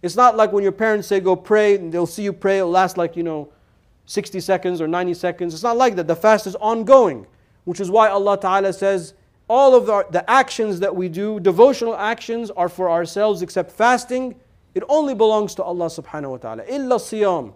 It's 0.03 0.15
not 0.15 0.37
like 0.37 0.53
when 0.53 0.63
your 0.63 0.73
parents 0.73 1.09
say, 1.09 1.19
go 1.21 1.35
pray, 1.35 1.75
and 1.75 1.93
they'll 1.93 2.07
see 2.07 2.23
you 2.23 2.33
pray, 2.33 2.59
it'll 2.59 2.71
last 2.71 2.97
like, 2.97 3.17
you 3.17 3.23
know, 3.23 3.49
60 4.05 4.39
seconds 4.41 4.81
or 4.81 4.87
90 4.87 5.15
seconds. 5.15 5.53
It's 5.53 5.65
not 5.65 5.77
like 5.77 5.97
that. 5.97 6.07
The 6.07 6.15
fast 6.15 6.47
is 6.47 6.55
ongoing, 6.57 7.27
which 7.65 7.81
is 7.81 7.91
why 7.91 8.09
Allah 8.09 8.39
Ta'ala 8.39 8.73
says, 8.73 9.15
all 9.49 9.75
of 9.75 9.87
the, 9.87 10.07
the 10.11 10.29
actions 10.31 10.81
that 10.81 10.95
we 10.95 11.09
do, 11.09 11.41
devotional 11.41 11.97
actions, 11.97 12.51
are 12.51 12.69
for 12.69 12.91
ourselves 12.91 13.43
except 13.43 13.73
fasting. 13.73 14.37
It 14.75 14.85
only 14.89 15.15
belongs 15.15 15.55
to 15.57 15.63
Allah 15.63 15.87
subhanahu 15.87 16.31
wa 16.31 16.37
ta'ala. 16.37 16.65
Illa 16.69 16.97
الصيام. 16.97 17.53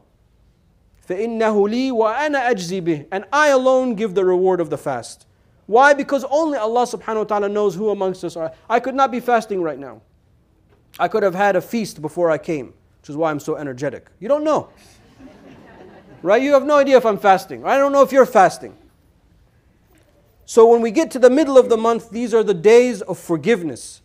فَإِنَّهُ 1.09 1.69
لِي 1.69 1.91
وَأَنَا 1.91 2.49
أَجْزِي 2.49 2.81
بِهِ 2.81 3.07
And 3.11 3.25
I 3.31 3.49
alone 3.49 3.95
give 3.95 4.15
the 4.15 4.25
reward 4.25 4.59
of 4.59 4.69
the 4.69 4.77
fast. 4.77 5.27
Why? 5.67 5.93
Because 5.93 6.23
only 6.29 6.57
Allah 6.57 6.83
subhanahu 6.83 7.17
wa 7.17 7.23
ta'ala 7.23 7.49
knows 7.49 7.75
who 7.75 7.89
amongst 7.89 8.23
us 8.23 8.35
are. 8.35 8.51
I 8.69 8.79
could 8.79 8.95
not 8.95 9.11
be 9.11 9.19
fasting 9.19 9.61
right 9.61 9.79
now. 9.79 10.01
I 10.99 11.07
could 11.07 11.23
have 11.23 11.35
had 11.35 11.55
a 11.55 11.61
feast 11.61 12.01
before 12.01 12.31
I 12.31 12.37
came, 12.37 12.73
which 13.01 13.09
is 13.09 13.17
why 13.17 13.31
I'm 13.31 13.39
so 13.39 13.55
energetic. 13.55 14.07
You 14.19 14.27
don't 14.27 14.43
know. 14.43 14.69
right? 16.21 16.41
You 16.41 16.53
have 16.53 16.65
no 16.65 16.77
idea 16.77 16.97
if 16.97 17.05
I'm 17.05 17.17
fasting. 17.17 17.65
I 17.65 17.77
don't 17.77 17.91
know 17.91 18.01
if 18.01 18.11
you're 18.11 18.25
fasting. 18.25 18.75
So 20.45 20.67
when 20.67 20.81
we 20.81 20.91
get 20.91 21.09
to 21.11 21.19
the 21.19 21.29
middle 21.29 21.57
of 21.57 21.69
the 21.69 21.77
month, 21.77 22.11
these 22.11 22.33
are 22.33 22.43
the 22.43 22.53
days 22.53 23.01
of 23.01 23.17
forgiveness. 23.17 24.01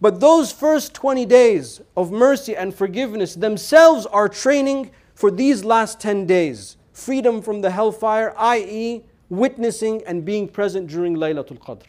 But 0.00 0.20
those 0.20 0.50
first 0.50 0.94
20 0.94 1.26
days 1.26 1.80
of 1.96 2.10
mercy 2.10 2.56
and 2.56 2.74
forgiveness 2.74 3.34
themselves 3.34 4.04
are 4.06 4.28
training 4.28 4.90
for 5.17 5.31
these 5.31 5.65
last 5.65 5.99
10 5.99 6.27
days. 6.27 6.77
Freedom 6.93 7.41
from 7.41 7.61
the 7.61 7.71
hellfire, 7.71 8.35
i.e., 8.37 9.03
witnessing 9.29 10.03
and 10.05 10.23
being 10.23 10.47
present 10.47 10.87
during 10.87 11.15
Laylatul 11.15 11.57
Qadr 11.57 11.87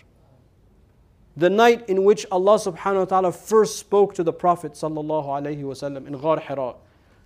the 1.38 1.48
night 1.48 1.88
in 1.88 2.02
which 2.02 2.26
Allah 2.32 2.56
subhanahu 2.58 2.98
wa 2.98 3.04
ta'ala 3.04 3.32
first 3.32 3.78
spoke 3.78 4.12
to 4.14 4.24
the 4.24 4.32
Prophet 4.32 4.72
sallallahu 4.72 5.24
wasallam 5.62 6.08
in 6.08 6.18
Ghar 6.18 6.40
Hira, 6.40 6.74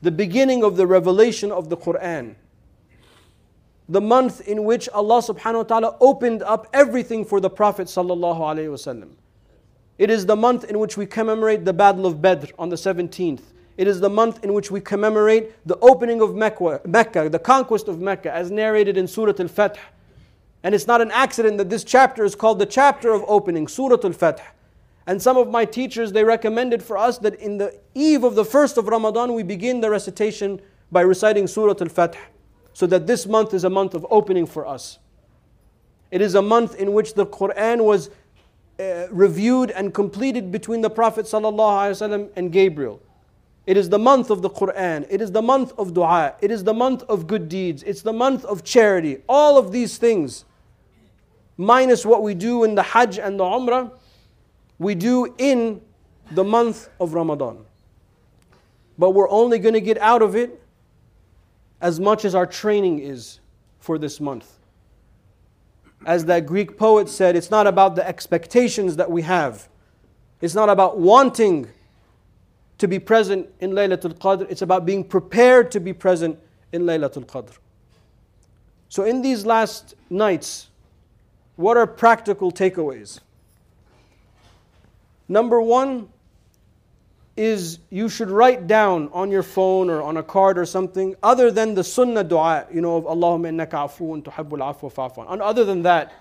the 0.02 0.10
beginning 0.10 0.62
of 0.62 0.76
the 0.76 0.86
revelation 0.86 1.50
of 1.50 1.70
the 1.70 1.78
Quran, 1.78 2.34
the 3.88 4.02
month 4.02 4.42
in 4.42 4.64
which 4.64 4.86
Allah 4.90 5.22
subhanahu 5.22 5.54
wa 5.54 5.62
ta'ala 5.62 5.96
opened 5.98 6.42
up 6.42 6.68
everything 6.74 7.24
for 7.24 7.40
the 7.40 7.48
Prophet 7.48 7.86
sallallahu 7.86 8.38
wasallam. 8.38 9.12
It 9.96 10.10
is 10.10 10.26
the 10.26 10.36
month 10.36 10.64
in 10.64 10.78
which 10.78 10.98
we 10.98 11.06
commemorate 11.06 11.64
the 11.64 11.72
Battle 11.72 12.04
of 12.04 12.20
Badr 12.20 12.48
on 12.58 12.68
the 12.68 12.76
17th. 12.76 13.40
It 13.82 13.88
is 13.88 13.98
the 13.98 14.08
month 14.08 14.44
in 14.44 14.54
which 14.54 14.70
we 14.70 14.80
commemorate 14.80 15.66
the 15.66 15.76
opening 15.80 16.20
of 16.20 16.36
Mecca, 16.36 16.80
Mecca 16.86 17.28
the 17.28 17.40
conquest 17.40 17.88
of 17.88 18.00
Mecca, 18.00 18.32
as 18.32 18.48
narrated 18.48 18.96
in 18.96 19.08
Surah 19.08 19.32
Al 19.40 19.48
Fath. 19.48 19.76
And 20.62 20.72
it's 20.72 20.86
not 20.86 21.00
an 21.00 21.10
accident 21.10 21.58
that 21.58 21.68
this 21.68 21.82
chapter 21.82 22.24
is 22.24 22.36
called 22.36 22.60
the 22.60 22.66
chapter 22.66 23.10
of 23.10 23.24
opening, 23.26 23.66
Surah 23.66 23.98
Al 24.04 24.12
Fath. 24.12 24.40
And 25.08 25.20
some 25.20 25.36
of 25.36 25.50
my 25.50 25.64
teachers, 25.64 26.12
they 26.12 26.22
recommended 26.22 26.80
for 26.80 26.96
us 26.96 27.18
that 27.18 27.34
in 27.40 27.58
the 27.58 27.76
eve 27.92 28.22
of 28.22 28.36
the 28.36 28.44
first 28.44 28.78
of 28.78 28.86
Ramadan, 28.86 29.34
we 29.34 29.42
begin 29.42 29.80
the 29.80 29.90
recitation 29.90 30.60
by 30.92 31.00
reciting 31.00 31.48
Surah 31.48 31.74
Al 31.80 31.88
Fath. 31.88 32.16
So 32.74 32.86
that 32.86 33.08
this 33.08 33.26
month 33.26 33.52
is 33.52 33.64
a 33.64 33.70
month 33.70 33.94
of 33.94 34.06
opening 34.10 34.46
for 34.46 34.64
us. 34.64 35.00
It 36.12 36.20
is 36.20 36.36
a 36.36 36.42
month 36.42 36.76
in 36.76 36.92
which 36.92 37.14
the 37.14 37.26
Quran 37.26 37.82
was 37.82 38.10
uh, 38.78 39.08
reviewed 39.10 39.72
and 39.72 39.92
completed 39.92 40.52
between 40.52 40.82
the 40.82 40.90
Prophet 40.90 41.26
ﷺ 41.26 42.30
and 42.36 42.52
Gabriel. 42.52 43.02
It 43.66 43.76
is 43.76 43.88
the 43.88 43.98
month 43.98 44.30
of 44.30 44.42
the 44.42 44.50
Quran. 44.50 45.06
It 45.08 45.20
is 45.20 45.30
the 45.32 45.42
month 45.42 45.72
of 45.78 45.94
dua. 45.94 46.34
It 46.40 46.50
is 46.50 46.64
the 46.64 46.74
month 46.74 47.04
of 47.04 47.26
good 47.26 47.48
deeds. 47.48 47.82
It's 47.84 48.02
the 48.02 48.12
month 48.12 48.44
of 48.44 48.64
charity. 48.64 49.22
All 49.28 49.56
of 49.56 49.70
these 49.70 49.98
things 49.98 50.44
minus 51.56 52.04
what 52.04 52.22
we 52.22 52.34
do 52.34 52.64
in 52.64 52.74
the 52.74 52.82
Hajj 52.82 53.18
and 53.18 53.38
the 53.38 53.44
Umrah, 53.44 53.92
we 54.78 54.94
do 54.94 55.34
in 55.38 55.80
the 56.32 56.42
month 56.42 56.88
of 56.98 57.14
Ramadan. 57.14 57.64
But 58.98 59.10
we're 59.10 59.30
only 59.30 59.58
going 59.58 59.74
to 59.74 59.80
get 59.80 59.98
out 59.98 60.22
of 60.22 60.34
it 60.34 60.60
as 61.80 62.00
much 62.00 62.24
as 62.24 62.34
our 62.34 62.46
training 62.46 63.00
is 63.00 63.40
for 63.78 63.98
this 63.98 64.20
month. 64.20 64.58
As 66.04 66.24
that 66.26 66.46
Greek 66.46 66.76
poet 66.76 67.08
said, 67.08 67.36
it's 67.36 67.50
not 67.50 67.66
about 67.66 67.94
the 67.94 68.06
expectations 68.06 68.96
that 68.96 69.10
we 69.10 69.22
have. 69.22 69.68
It's 70.40 70.54
not 70.54 70.68
about 70.68 70.98
wanting 70.98 71.68
to 72.82 72.88
be 72.88 72.98
present 72.98 73.48
in 73.60 73.70
Laylatul 73.70 74.18
Qadr. 74.18 74.50
It's 74.50 74.62
about 74.62 74.84
being 74.84 75.04
prepared 75.04 75.70
to 75.70 75.78
be 75.78 75.92
present 75.92 76.36
in 76.72 76.82
Laylatul 76.82 77.24
Qadr. 77.24 77.56
So, 78.88 79.04
in 79.04 79.22
these 79.22 79.46
last 79.46 79.94
nights, 80.10 80.68
what 81.54 81.76
are 81.76 81.86
practical 81.86 82.50
takeaways? 82.50 83.20
Number 85.28 85.60
one 85.60 86.08
is 87.36 87.78
you 87.88 88.08
should 88.08 88.30
write 88.30 88.66
down 88.66 89.08
on 89.12 89.30
your 89.30 89.44
phone 89.44 89.88
or 89.88 90.02
on 90.02 90.16
a 90.16 90.22
card 90.24 90.58
or 90.58 90.66
something 90.66 91.14
other 91.22 91.52
than 91.52 91.76
the 91.76 91.84
sunnah 91.84 92.24
dua, 92.24 92.66
you 92.74 92.80
know, 92.80 92.96
of 92.96 93.04
Allahumma 93.04 93.46
innaka 93.46 93.88
afuun 93.88 94.24
tuhibbul 94.24 94.58
afwa 94.58 94.92
fa'fu 94.92 95.24
And 95.32 95.40
other 95.40 95.64
than 95.64 95.82
that, 95.82 96.12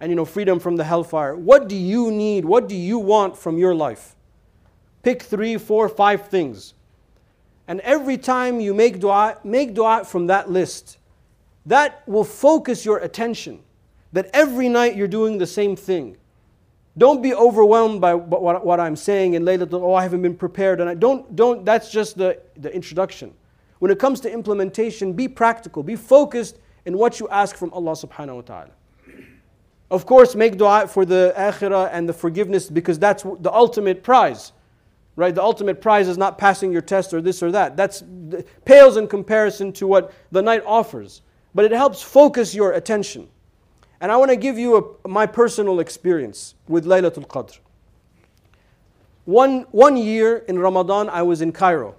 and 0.00 0.10
you 0.10 0.16
know, 0.16 0.24
freedom 0.24 0.60
from 0.60 0.76
the 0.76 0.84
hellfire, 0.84 1.36
what 1.36 1.68
do 1.68 1.76
you 1.76 2.10
need? 2.10 2.46
What 2.46 2.70
do 2.70 2.74
you 2.74 2.98
want 2.98 3.36
from 3.36 3.58
your 3.58 3.74
life? 3.74 4.15
Pick 5.06 5.22
three, 5.22 5.56
four, 5.56 5.88
five 5.88 6.26
things. 6.26 6.74
And 7.68 7.78
every 7.82 8.18
time 8.18 8.58
you 8.58 8.74
make 8.74 8.98
dua, 8.98 9.38
make 9.44 9.72
dua 9.72 10.04
from 10.04 10.26
that 10.26 10.50
list. 10.50 10.98
That 11.64 12.02
will 12.08 12.24
focus 12.24 12.84
your 12.84 12.98
attention. 12.98 13.60
That 14.12 14.28
every 14.34 14.68
night 14.68 14.96
you're 14.96 15.06
doing 15.06 15.38
the 15.38 15.46
same 15.46 15.76
thing. 15.76 16.16
Don't 16.98 17.22
be 17.22 17.32
overwhelmed 17.32 18.00
by 18.00 18.14
what, 18.14 18.66
what 18.66 18.80
I'm 18.80 18.96
saying 18.96 19.34
in 19.34 19.44
Laylatul, 19.44 19.80
oh, 19.80 19.94
I 19.94 20.02
haven't 20.02 20.22
been 20.22 20.34
prepared. 20.34 20.80
And 20.80 20.90
I 20.90 20.94
don't, 20.94 21.36
don't, 21.36 21.64
that's 21.64 21.88
just 21.92 22.18
the, 22.18 22.40
the 22.56 22.74
introduction. 22.74 23.32
When 23.78 23.92
it 23.92 24.00
comes 24.00 24.18
to 24.22 24.32
implementation, 24.32 25.12
be 25.12 25.28
practical, 25.28 25.84
be 25.84 25.94
focused 25.94 26.58
in 26.84 26.98
what 26.98 27.20
you 27.20 27.28
ask 27.28 27.54
from 27.54 27.72
Allah 27.72 27.92
subhanahu 27.92 28.34
wa 28.34 28.40
ta'ala. 28.40 28.70
Of 29.88 30.04
course, 30.04 30.34
make 30.34 30.58
dua 30.58 30.88
for 30.88 31.04
the 31.04 31.32
akhirah 31.36 31.90
and 31.92 32.08
the 32.08 32.12
forgiveness 32.12 32.68
because 32.68 32.98
that's 32.98 33.22
the 33.22 33.52
ultimate 33.52 34.02
prize. 34.02 34.50
Right? 35.16 35.34
The 35.34 35.42
ultimate 35.42 35.80
prize 35.80 36.08
is 36.08 36.18
not 36.18 36.36
passing 36.36 36.70
your 36.70 36.82
test 36.82 37.14
or 37.14 37.22
this 37.22 37.42
or 37.42 37.50
that. 37.50 37.76
That's 37.76 38.04
pales 38.64 38.98
in 38.98 39.08
comparison 39.08 39.72
to 39.74 39.86
what 39.86 40.12
the 40.30 40.42
night 40.42 40.62
offers. 40.66 41.22
But 41.54 41.64
it 41.64 41.72
helps 41.72 42.02
focus 42.02 42.54
your 42.54 42.72
attention. 42.72 43.28
And 44.00 44.12
I 44.12 44.16
want 44.16 44.30
to 44.30 44.36
give 44.36 44.58
you 44.58 44.98
a, 45.04 45.08
my 45.08 45.24
personal 45.24 45.80
experience 45.80 46.54
with 46.68 46.84
Laylatul 46.84 47.26
Qadr. 47.26 47.58
One, 49.24 49.62
one 49.70 49.96
year 49.96 50.44
in 50.48 50.58
Ramadan, 50.58 51.08
I 51.08 51.22
was 51.22 51.40
in 51.40 51.50
Cairo. 51.50 51.96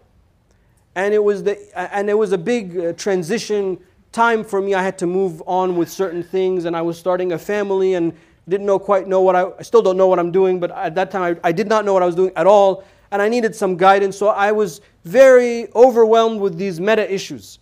And 0.95 1.13
it 1.13 1.23
was, 1.23 1.43
the, 1.43 1.57
and 1.75 2.09
it 2.09 2.13
was 2.17 2.31
a 2.31 2.37
big 2.37 2.77
uh, 2.77 2.93
transition 2.93 3.79
time 4.11 4.43
for 4.43 4.61
me. 4.61 4.73
I 4.73 4.81
had 4.81 4.97
to 4.99 5.07
move 5.07 5.43
on 5.45 5.75
with 5.75 5.91
certain 5.91 6.23
things, 6.23 6.65
and 6.65 6.75
I 6.75 6.81
was 6.81 6.97
starting 6.97 7.33
a 7.33 7.37
family 7.37 7.95
and 7.95 8.13
didn't 8.47 8.65
know 8.65 8.79
quite 8.79 9.07
know 9.07 9.21
what 9.21 9.35
I, 9.35 9.51
I 9.59 9.61
still 9.63 9.81
don't 9.81 9.97
know 9.97 10.07
what 10.07 10.19
I'm 10.19 10.31
doing, 10.31 10.59
but 10.59 10.71
at 10.71 10.95
that 10.95 11.11
time 11.11 11.37
I, 11.43 11.49
I 11.49 11.51
did 11.51 11.67
not 11.67 11.83
know 11.83 11.93
what 11.93 12.01
I 12.01 12.05
was 12.05 12.15
doing 12.15 12.31
at 12.35 12.47
all, 12.47 12.83
and 13.11 13.21
I 13.21 13.29
needed 13.29 13.55
some 13.55 13.77
guidance. 13.77 14.17
So 14.17 14.27
I 14.27 14.51
was 14.51 14.81
very 15.03 15.73
overwhelmed 15.73 16.41
with 16.41 16.57
these 16.57 16.79
meta 16.79 17.11
issues. 17.11 17.59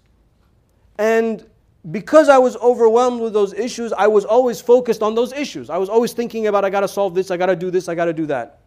And 0.97 1.45
because 1.91 2.29
I 2.29 2.37
was 2.37 2.55
overwhelmed 2.57 3.21
with 3.21 3.33
those 3.33 3.53
issues, 3.53 3.93
I 3.93 4.07
was 4.07 4.25
always 4.25 4.59
focused 4.59 5.03
on 5.03 5.13
those 5.13 5.33
issues. 5.33 5.69
I 5.69 5.77
was 5.77 5.89
always 5.89 6.13
thinking 6.13 6.47
about, 6.47 6.65
I 6.65 6.69
gotta 6.69 6.87
solve 6.87 7.13
this, 7.13 7.29
I 7.29 7.37
gotta 7.37 7.55
do 7.55 7.69
this, 7.69 7.87
I 7.87 7.95
gotta 7.95 8.13
do 8.13 8.25
that. 8.27 8.59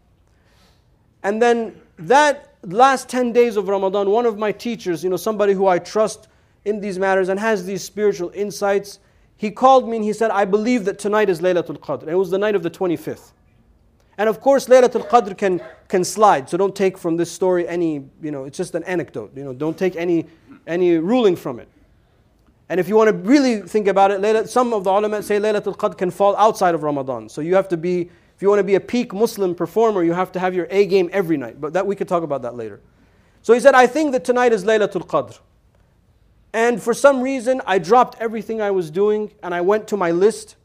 And 1.22 1.42
then 1.42 1.80
that 1.98 2.54
last 2.62 3.08
10 3.08 3.32
days 3.32 3.56
of 3.56 3.68
Ramadan, 3.68 4.10
one 4.10 4.26
of 4.26 4.38
my 4.38 4.52
teachers, 4.52 5.02
you 5.02 5.10
know, 5.10 5.16
somebody 5.16 5.52
who 5.52 5.66
I 5.66 5.78
trust 5.78 6.28
in 6.64 6.80
these 6.80 6.98
matters 6.98 7.28
and 7.28 7.40
has 7.40 7.66
these 7.66 7.82
spiritual 7.82 8.30
insights, 8.34 9.00
he 9.36 9.50
called 9.50 9.88
me 9.88 9.96
and 9.96 10.04
he 10.04 10.12
said, 10.12 10.30
I 10.30 10.44
believe 10.44 10.84
that 10.84 10.98
tonight 10.98 11.28
is 11.28 11.40
Laylatul 11.40 11.78
Qadr. 11.78 12.08
It 12.08 12.14
was 12.14 12.30
the 12.30 12.38
night 12.38 12.54
of 12.54 12.62
the 12.62 12.70
25th. 12.70 13.32
And 14.18 14.28
of 14.28 14.40
course, 14.40 14.66
Laylatul 14.66 15.08
Qadr 15.08 15.38
can, 15.38 15.62
can 15.86 16.04
slide. 16.04 16.50
So 16.50 16.56
don't 16.56 16.74
take 16.74 16.98
from 16.98 17.16
this 17.16 17.30
story 17.30 17.68
any, 17.68 18.04
you 18.20 18.32
know, 18.32 18.44
it's 18.44 18.58
just 18.58 18.74
an 18.74 18.82
anecdote. 18.82 19.32
You 19.36 19.44
know, 19.44 19.52
don't 19.52 19.78
take 19.78 19.94
any, 19.94 20.26
any 20.66 20.98
ruling 20.98 21.36
from 21.36 21.60
it. 21.60 21.68
And 22.68 22.78
if 22.80 22.88
you 22.88 22.96
want 22.96 23.08
to 23.08 23.16
really 23.16 23.62
think 23.62 23.86
about 23.86 24.10
it, 24.10 24.50
some 24.50 24.74
of 24.74 24.84
the 24.84 24.90
ulama 24.90 25.22
say 25.22 25.38
Laylatul 25.38 25.76
Qadr 25.76 25.96
can 25.96 26.10
fall 26.10 26.36
outside 26.36 26.74
of 26.74 26.82
Ramadan. 26.82 27.28
So 27.28 27.40
you 27.40 27.54
have 27.54 27.68
to 27.68 27.76
be, 27.76 28.02
if 28.02 28.42
you 28.42 28.48
want 28.48 28.58
to 28.58 28.64
be 28.64 28.74
a 28.74 28.80
peak 28.80 29.14
Muslim 29.14 29.54
performer, 29.54 30.02
you 30.02 30.12
have 30.12 30.32
to 30.32 30.40
have 30.40 30.52
your 30.52 30.66
A 30.68 30.84
game 30.84 31.08
every 31.12 31.36
night. 31.36 31.60
But 31.60 31.72
that 31.72 31.86
we 31.86 31.94
could 31.94 32.08
talk 32.08 32.24
about 32.24 32.42
that 32.42 32.56
later. 32.56 32.80
So 33.42 33.54
he 33.54 33.60
said, 33.60 33.74
I 33.74 33.86
think 33.86 34.12
that 34.12 34.24
tonight 34.24 34.52
is 34.52 34.64
Laylatul 34.64 35.06
Qadr. 35.06 35.38
And 36.52 36.82
for 36.82 36.92
some 36.92 37.22
reason, 37.22 37.62
I 37.66 37.78
dropped 37.78 38.20
everything 38.20 38.60
I 38.60 38.72
was 38.72 38.90
doing 38.90 39.32
and 39.42 39.54
I 39.54 39.60
went 39.60 39.86
to 39.88 39.96
my 39.96 40.10
list. 40.10 40.56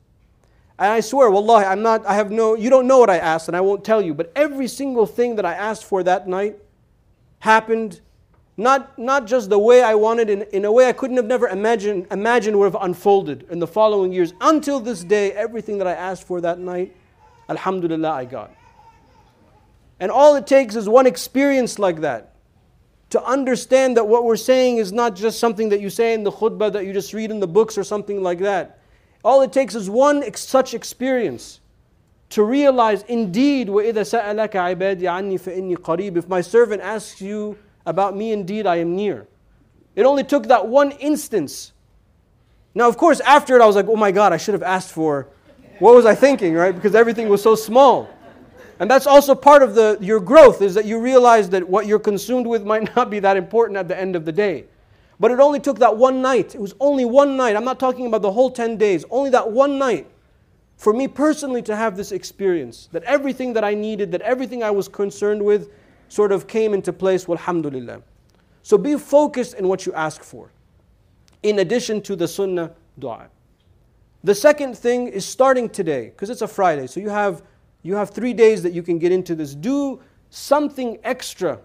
And 0.79 0.91
I 0.91 0.99
swear, 1.01 1.29
wallahi, 1.29 1.65
I'm 1.65 1.81
not, 1.81 2.05
I 2.05 2.15
have 2.15 2.31
no, 2.31 2.55
you 2.55 2.69
don't 2.69 2.87
know 2.87 2.97
what 2.97 3.09
I 3.09 3.17
asked 3.17 3.47
and 3.47 3.55
I 3.55 3.61
won't 3.61 3.83
tell 3.83 4.01
you. 4.01 4.13
But 4.13 4.31
every 4.35 4.67
single 4.67 5.05
thing 5.05 5.35
that 5.35 5.45
I 5.45 5.53
asked 5.53 5.83
for 5.83 6.03
that 6.03 6.27
night 6.27 6.57
happened 7.39 8.01
not, 8.55 8.97
not 8.99 9.25
just 9.25 9.49
the 9.49 9.57
way 9.57 9.81
I 9.81 9.95
wanted, 9.95 10.29
in, 10.29 10.43
in 10.53 10.65
a 10.65 10.71
way 10.71 10.87
I 10.87 10.93
couldn't 10.93 11.17
have 11.17 11.25
never 11.25 11.47
imagined, 11.47 12.07
imagined 12.11 12.57
would 12.59 12.71
have 12.71 12.81
unfolded 12.81 13.47
in 13.49 13.59
the 13.59 13.67
following 13.67 14.13
years. 14.13 14.33
Until 14.41 14.79
this 14.79 15.03
day, 15.03 15.31
everything 15.31 15.79
that 15.79 15.87
I 15.87 15.93
asked 15.93 16.27
for 16.27 16.39
that 16.41 16.59
night, 16.59 16.95
Alhamdulillah, 17.49 18.11
I 18.11 18.25
got. 18.25 18.51
And 19.99 20.11
all 20.11 20.35
it 20.35 20.45
takes 20.45 20.75
is 20.75 20.87
one 20.87 21.07
experience 21.07 21.79
like 21.79 22.01
that 22.01 22.35
to 23.09 23.23
understand 23.23 23.97
that 23.97 24.07
what 24.07 24.23
we're 24.23 24.35
saying 24.35 24.77
is 24.77 24.91
not 24.91 25.15
just 25.15 25.39
something 25.39 25.69
that 25.69 25.79
you 25.81 25.89
say 25.89 26.13
in 26.13 26.23
the 26.23 26.31
khutbah 26.31 26.71
that 26.73 26.85
you 26.85 26.93
just 26.93 27.13
read 27.13 27.31
in 27.31 27.39
the 27.39 27.47
books 27.47 27.77
or 27.77 27.83
something 27.83 28.21
like 28.21 28.39
that. 28.39 28.79
All 29.24 29.42
it 29.42 29.52
takes 29.52 29.74
is 29.74 29.90
one 29.90 30.22
ex- 30.22 30.46
such 30.46 30.74
experience 30.74 31.60
to 32.30 32.42
realize 32.42 33.02
indeed, 33.04 33.68
وَإِذَا 33.68 33.94
سَأَلَكَ 33.94 34.50
عِبَادِي 34.52 35.02
عَنِّي 35.02 35.40
فَإِنِّي 35.40 35.76
قَرِيبٌ 35.78 36.16
If 36.16 36.28
my 36.28 36.40
servant 36.40 36.82
asks 36.82 37.20
you 37.20 37.58
about 37.86 38.16
me 38.16 38.32
indeed 38.32 38.66
I 38.66 38.76
am 38.76 38.94
near. 38.94 39.26
It 39.96 40.04
only 40.04 40.22
took 40.22 40.46
that 40.48 40.68
one 40.68 40.92
instance. 40.92 41.72
Now, 42.74 42.86
of 42.86 42.96
course, 42.96 43.20
after 43.20 43.56
it, 43.56 43.62
I 43.62 43.66
was 43.66 43.74
like, 43.74 43.88
oh 43.88 43.96
my 43.96 44.12
God, 44.12 44.32
I 44.32 44.36
should 44.36 44.54
have 44.54 44.62
asked 44.62 44.92
for. 44.92 45.26
What 45.78 45.94
was 45.94 46.04
I 46.04 46.14
thinking, 46.14 46.54
right? 46.54 46.74
Because 46.74 46.94
everything 46.94 47.28
was 47.28 47.42
so 47.42 47.54
small. 47.54 48.08
And 48.78 48.90
that's 48.90 49.06
also 49.06 49.34
part 49.34 49.62
of 49.62 49.74
the, 49.74 49.98
your 50.00 50.20
growth, 50.20 50.62
is 50.62 50.74
that 50.74 50.84
you 50.84 51.00
realize 51.00 51.50
that 51.50 51.68
what 51.68 51.86
you're 51.86 51.98
consumed 51.98 52.46
with 52.46 52.64
might 52.64 52.94
not 52.94 53.10
be 53.10 53.18
that 53.20 53.36
important 53.36 53.76
at 53.76 53.88
the 53.88 53.98
end 53.98 54.14
of 54.14 54.24
the 54.24 54.32
day. 54.32 54.66
But 55.19 55.31
it 55.31 55.39
only 55.39 55.59
took 55.59 55.79
that 55.79 55.97
one 55.97 56.21
night. 56.21 56.55
It 56.55 56.61
was 56.61 56.75
only 56.79 57.05
one 57.05 57.37
night. 57.37 57.55
I'm 57.55 57.65
not 57.65 57.79
talking 57.79 58.07
about 58.07 58.21
the 58.21 58.31
whole 58.31 58.49
10 58.49 58.77
days, 58.77 59.05
only 59.09 59.29
that 59.29 59.51
one 59.51 59.77
night 59.77 60.07
for 60.77 60.91
me 60.91 61.07
personally 61.07 61.61
to 61.61 61.75
have 61.75 61.95
this 61.95 62.11
experience 62.11 62.89
that 62.91 63.03
everything 63.03 63.53
that 63.53 63.63
I 63.63 63.73
needed, 63.73 64.11
that 64.11 64.21
everything 64.21 64.63
I 64.63 64.71
was 64.71 64.87
concerned 64.87 65.43
with, 65.43 65.71
sort 66.09 66.31
of 66.31 66.47
came 66.47 66.73
into 66.73 66.91
place, 66.91 67.27
Alhamdulillah. 67.29 68.01
So 68.63 68.77
be 68.77 68.97
focused 68.97 69.53
in 69.55 69.67
what 69.67 69.85
you 69.85 69.93
ask 69.93 70.21
for, 70.23 70.51
in 71.41 71.59
addition 71.59 72.01
to 72.01 72.15
the 72.15 72.27
sunnah 72.27 72.71
dua. 72.99 73.29
The 74.23 74.35
second 74.35 74.77
thing 74.77 75.07
is 75.07 75.25
starting 75.25 75.69
today, 75.69 76.09
because 76.09 76.29
it's 76.29 76.41
a 76.41 76.47
Friday, 76.47 76.87
so 76.87 76.99
you 76.99 77.09
have, 77.09 77.43
you 77.81 77.95
have 77.95 78.09
three 78.11 78.33
days 78.33 78.63
that 78.63 78.73
you 78.73 78.83
can 78.83 78.99
get 78.99 79.11
into 79.11 79.35
this. 79.35 79.55
Do 79.55 80.01
something 80.29 80.97
extra 81.03 81.59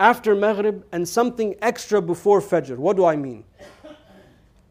after 0.00 0.34
Maghrib 0.34 0.82
and 0.92 1.06
something 1.06 1.54
extra 1.60 2.00
before 2.00 2.40
Fajr. 2.40 2.76
What 2.78 2.96
do 2.96 3.04
I 3.04 3.14
mean? 3.14 3.44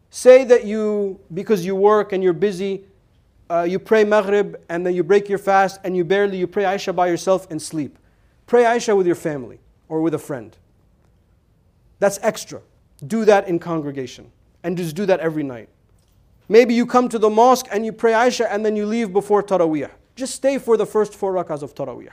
Say 0.10 0.44
that 0.46 0.65
you, 0.65 1.20
because 1.34 1.63
you 1.63 1.76
work 1.76 2.12
and 2.12 2.24
you're 2.24 2.34
busy, 2.34 2.84
uh, 3.50 3.62
you 3.62 3.78
pray 3.78 4.04
Maghrib 4.04 4.58
and 4.70 4.84
then 4.86 4.96
you 4.96 5.04
break 5.04 5.30
your 5.30 5.38
fast 5.38 5.80
and 5.84 5.96
you 5.96 6.04
barely, 6.04 6.38
you 6.38 6.48
pray 6.48 6.74
Isha 6.74 6.94
by 6.94 7.08
yourself 7.08 7.50
and 7.52 7.62
sleep. 7.62 8.00
Pray 8.48 8.76
Isha 8.76 8.96
with 8.96 9.06
your 9.06 9.15
family 9.15 9.60
or 9.88 10.02
with 10.02 10.15
a 10.15 10.20
friend. 10.20 10.58
That's 12.00 12.18
extra. 12.24 12.62
Do 13.06 13.24
that 13.26 13.48
in 13.48 13.60
congregation 13.60 14.32
and 14.63 14.76
just 14.76 14.96
do 14.96 15.06
that 15.06 15.20
every 15.20 15.44
night. 15.44 15.70
Maybe 16.48 16.74
you 16.74 16.88
come 16.88 17.08
to 17.08 17.20
the 17.20 17.30
mosque 17.30 17.68
and 17.72 17.86
you 17.86 17.92
pray 17.92 18.28
Isha 18.28 18.52
and 18.52 18.65
then 18.65 18.76
you 18.76 18.88
leave 18.88 19.13
before 19.13 19.44
Taraweeh. 19.44 19.92
Just 20.15 20.34
stay 20.34 20.58
for 20.58 20.76
the 20.76 20.88
first 20.88 21.13
four 21.13 21.34
rakahs 21.34 21.62
of 21.62 21.76
Taraweeh. 21.76 22.10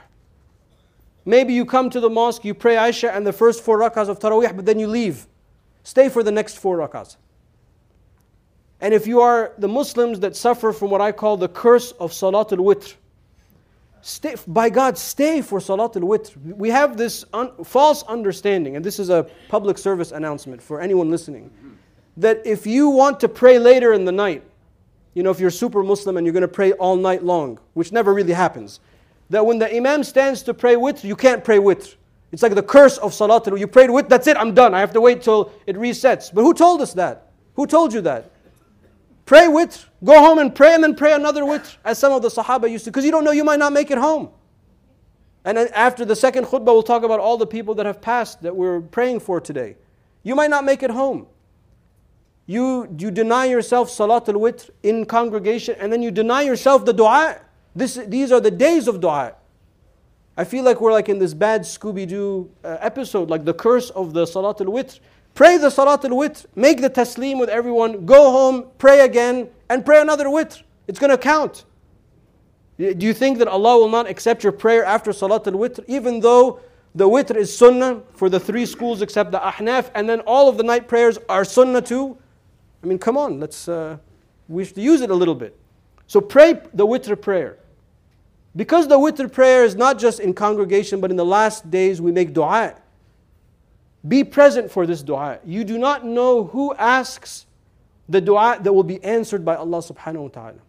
Maybe 1.27 1.53
you 1.53 1.65
come 1.65 1.89
to 1.89 1.99
the 1.99 2.09
mosque, 2.09 2.45
you 2.45 2.53
pray 2.53 2.87
Isha 2.87 3.13
and 3.13 3.27
the 3.27 3.33
first 3.33 3.61
four 3.61 3.77
rakahs 3.77 4.07
of 4.07 4.17
Taraweeh, 4.17 4.55
but 4.55 4.65
then 4.65 4.79
you 4.79 4.87
leave. 4.87 5.27
Stay 5.83 6.07
for 6.07 6.23
the 6.23 6.31
next 6.31 6.57
four 6.57 6.77
rakahs. 6.77 7.17
And 8.79 8.93
if 8.93 9.05
you 9.05 9.19
are 9.19 9.51
the 9.57 9.67
Muslims 9.67 10.21
that 10.21 10.37
suffer 10.37 10.71
from 10.71 10.89
what 10.89 11.01
I 11.01 11.11
call 11.11 11.35
the 11.35 11.49
curse 11.49 11.91
of 11.91 12.11
Salatul 12.11 12.59
Witr, 12.59 12.95
Stay, 14.01 14.35
by 14.47 14.69
God, 14.69 14.97
stay 14.97 15.41
for 15.41 15.59
Salatul 15.59 16.03
Witr. 16.03 16.37
We 16.55 16.69
have 16.69 16.95
this 16.95 17.25
un, 17.33 17.51
false 17.65 18.03
understanding, 18.03 18.77
and 18.77 18.85
this 18.85 18.97
is 18.97 19.09
a 19.09 19.27
public 19.49 19.77
service 19.77 20.13
announcement 20.13 20.61
for 20.61 20.79
anyone 20.79 21.11
listening, 21.11 21.51
that 22.15 22.41
if 22.45 22.65
you 22.65 22.87
want 22.87 23.19
to 23.19 23.27
pray 23.27 23.59
later 23.59 23.91
in 23.91 24.05
the 24.05 24.13
night, 24.13 24.43
you 25.13 25.23
know, 25.23 25.31
if 25.31 25.41
you're 25.41 25.49
super 25.49 25.83
Muslim 25.83 26.15
and 26.15 26.25
you're 26.25 26.31
going 26.31 26.41
to 26.41 26.47
pray 26.47 26.71
all 26.73 26.95
night 26.95 27.25
long, 27.25 27.59
which 27.73 27.91
never 27.91 28.13
really 28.13 28.31
happens, 28.31 28.79
that 29.29 29.45
when 29.45 29.59
the 29.59 29.73
Imam 29.75 30.03
stands 30.03 30.43
to 30.43 30.53
pray 30.53 30.75
Witr, 30.75 31.03
you 31.03 31.15
can't 31.15 31.43
pray 31.43 31.57
Witr. 31.57 31.95
It's 32.31 32.43
like 32.43 32.55
the 32.55 32.63
curse 32.63 32.97
of 32.97 33.11
Salatul. 33.11 33.53
Witr. 33.53 33.59
You 33.59 33.67
prayed 33.67 33.89
with, 33.89 34.09
that's 34.09 34.27
it, 34.27 34.37
I'm 34.37 34.53
done. 34.53 34.73
I 34.73 34.79
have 34.79 34.93
to 34.93 35.01
wait 35.01 35.21
till 35.21 35.51
it 35.65 35.75
resets. 35.75 36.33
But 36.33 36.43
who 36.43 36.53
told 36.53 36.81
us 36.81 36.93
that? 36.93 37.31
Who 37.55 37.65
told 37.65 37.93
you 37.93 38.01
that? 38.01 38.31
Pray 39.25 39.47
witr, 39.47 39.85
go 40.05 40.19
home 40.19 40.39
and 40.39 40.55
pray, 40.55 40.73
and 40.73 40.81
then 40.81 40.95
pray 40.95 41.11
another 41.11 41.43
witr, 41.43 41.75
as 41.83 41.97
some 41.97 42.13
of 42.13 42.21
the 42.21 42.29
Sahaba 42.29 42.71
used 42.71 42.85
to, 42.85 42.91
because 42.91 43.03
you 43.03 43.11
don't 43.11 43.25
know, 43.25 43.31
you 43.31 43.43
might 43.43 43.59
not 43.59 43.73
make 43.73 43.91
it 43.91 43.97
home. 43.97 44.29
And 45.43 45.57
after 45.57 46.05
the 46.05 46.15
second 46.15 46.45
khutbah, 46.45 46.65
we'll 46.65 46.83
talk 46.83 47.03
about 47.03 47.19
all 47.19 47.37
the 47.37 47.47
people 47.47 47.75
that 47.75 47.85
have 47.85 48.01
passed 48.01 48.41
that 48.43 48.55
we're 48.55 48.79
praying 48.79 49.19
for 49.19 49.41
today. 49.41 49.75
You 50.23 50.35
might 50.35 50.49
not 50.49 50.63
make 50.63 50.83
it 50.83 50.91
home. 50.91 51.27
You, 52.45 52.87
you 52.97 53.11
deny 53.11 53.45
yourself 53.45 53.89
Salatul 53.89 54.35
Witr 54.35 54.69
in 54.83 55.05
congregation, 55.05 55.75
and 55.79 55.91
then 55.91 56.01
you 56.01 56.11
deny 56.11 56.43
yourself 56.43 56.85
the 56.85 56.93
dua. 56.93 57.41
This, 57.77 57.93
these 58.07 58.31
are 58.31 58.39
the 58.39 58.49
days 58.49 58.87
of 58.87 58.99
dua. 58.99 59.35
I 60.35 60.43
feel 60.45 60.63
like 60.63 60.81
we're 60.81 60.91
like 60.91 61.09
in 61.09 61.19
this 61.19 61.35
bad 61.35 61.61
Scooby 61.61 62.07
Doo 62.07 62.49
uh, 62.63 62.77
episode, 62.79 63.29
like 63.29 63.45
the 63.45 63.53
curse 63.53 63.91
of 63.91 64.13
the 64.13 64.25
Salat 64.25 64.59
al 64.61 64.67
Witr. 64.67 64.99
Pray 65.35 65.59
the 65.59 65.69
Salat 65.69 66.03
al 66.03 66.11
Witr, 66.11 66.47
make 66.55 66.81
the 66.81 66.89
taslim 66.89 67.39
with 67.39 67.49
everyone, 67.49 68.07
go 68.07 68.31
home, 68.31 68.65
pray 68.79 69.01
again, 69.01 69.47
and 69.69 69.85
pray 69.85 70.01
another 70.01 70.25
Witr. 70.25 70.63
It's 70.87 70.97
going 70.97 71.11
to 71.11 71.19
count. 71.19 71.65
Do 72.79 72.95
you 72.97 73.13
think 73.13 73.37
that 73.37 73.47
Allah 73.47 73.77
will 73.77 73.89
not 73.89 74.09
accept 74.09 74.41
your 74.41 74.53
prayer 74.53 74.83
after 74.83 75.13
Salat 75.13 75.45
al 75.45 75.53
Witr, 75.53 75.83
even 75.87 76.19
though 76.19 76.59
the 76.95 77.07
Witr 77.07 77.35
is 77.35 77.55
Sunnah 77.55 78.01
for 78.15 78.27
the 78.27 78.39
three 78.39 78.65
schools 78.65 79.03
except 79.03 79.29
the 79.29 79.39
Ahnaf, 79.39 79.91
and 79.93 80.09
then 80.09 80.21
all 80.21 80.49
of 80.49 80.57
the 80.57 80.63
night 80.63 80.87
prayers 80.87 81.19
are 81.29 81.45
Sunnah 81.45 81.83
too? 81.83 82.17
I 82.81 82.87
mean, 82.87 82.97
come 82.97 83.17
on, 83.17 83.39
let's, 83.39 83.67
uh, 83.67 83.97
we 84.47 84.65
should 84.65 84.77
use 84.77 85.01
it 85.01 85.11
a 85.11 85.15
little 85.15 85.35
bit. 85.35 85.55
So 86.07 86.19
pray 86.21 86.59
the 86.73 86.87
witr 86.87 87.19
prayer. 87.21 87.59
Because 88.57 88.87
the 88.87 88.97
witr 88.97 89.31
prayer 89.31 89.63
is 89.63 89.75
not 89.75 89.99
just 89.99 90.19
in 90.19 90.33
congregation, 90.33 90.99
but 90.99 91.11
in 91.11 91.15
the 91.15 91.23
last 91.23 91.69
days 91.69 92.01
we 92.01 92.11
make 92.11 92.33
dua. 92.33 92.73
Be 94.05 94.23
present 94.23 94.71
for 94.71 94.87
this 94.87 95.03
dua. 95.03 95.39
You 95.45 95.63
do 95.63 95.77
not 95.77 96.03
know 96.03 96.45
who 96.45 96.73
asks 96.73 97.45
the 98.09 98.19
dua 98.19 98.57
that 98.59 98.73
will 98.73 98.83
be 98.83 99.01
answered 99.03 99.45
by 99.45 99.55
Allah 99.55 99.77
subhanahu 99.77 100.23
wa 100.23 100.27
ta'ala. 100.29 100.59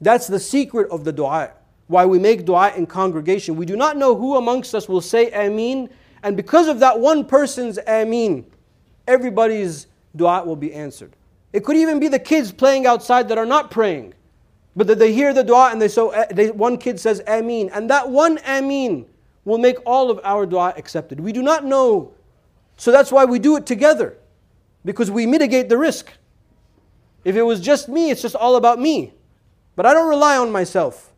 That's 0.00 0.26
the 0.26 0.40
secret 0.40 0.90
of 0.90 1.04
the 1.04 1.12
dua. 1.12 1.52
Why 1.86 2.06
we 2.06 2.18
make 2.18 2.46
dua 2.46 2.72
in 2.74 2.86
congregation. 2.86 3.56
We 3.56 3.66
do 3.66 3.76
not 3.76 3.98
know 3.98 4.16
who 4.16 4.36
amongst 4.36 4.74
us 4.74 4.88
will 4.88 5.02
say 5.02 5.30
Ameen, 5.32 5.90
and 6.22 6.34
because 6.34 6.66
of 6.66 6.78
that 6.78 6.98
one 6.98 7.26
person's 7.26 7.78
Ameen, 7.86 8.46
everybody's 9.06 9.86
dua 10.16 10.44
will 10.44 10.56
be 10.56 10.72
answered. 10.72 11.14
It 11.52 11.62
could 11.62 11.76
even 11.76 12.00
be 12.00 12.08
the 12.08 12.18
kids 12.18 12.52
playing 12.52 12.86
outside 12.86 13.28
that 13.28 13.36
are 13.36 13.44
not 13.44 13.70
praying, 13.70 14.14
but 14.74 14.86
that 14.86 14.98
they 14.98 15.12
hear 15.12 15.34
the 15.34 15.44
dua 15.44 15.70
and 15.70 15.80
they 15.80 15.88
so 15.88 16.10
eh, 16.10 16.26
they, 16.32 16.50
one 16.50 16.78
kid 16.78 16.98
says 16.98 17.22
Ameen, 17.26 17.70
and 17.72 17.90
that 17.90 18.08
one 18.08 18.38
Ameen 18.46 19.06
will 19.44 19.58
make 19.58 19.76
all 19.84 20.10
of 20.10 20.20
our 20.24 20.46
dua 20.46 20.74
accepted. 20.76 21.20
We 21.20 21.32
do 21.32 21.42
not 21.42 21.64
know, 21.64 22.14
so 22.76 22.90
that's 22.90 23.12
why 23.12 23.24
we 23.24 23.38
do 23.38 23.56
it 23.56 23.66
together, 23.66 24.16
because 24.84 25.10
we 25.10 25.26
mitigate 25.26 25.68
the 25.68 25.78
risk. 25.78 26.12
If 27.24 27.36
it 27.36 27.42
was 27.42 27.60
just 27.60 27.88
me, 27.88 28.10
it's 28.10 28.22
just 28.22 28.34
all 28.34 28.56
about 28.56 28.80
me. 28.80 29.12
But 29.76 29.86
I 29.86 29.94
don't 29.94 30.08
rely 30.08 30.36
on 30.36 30.50
myself. 30.50 31.12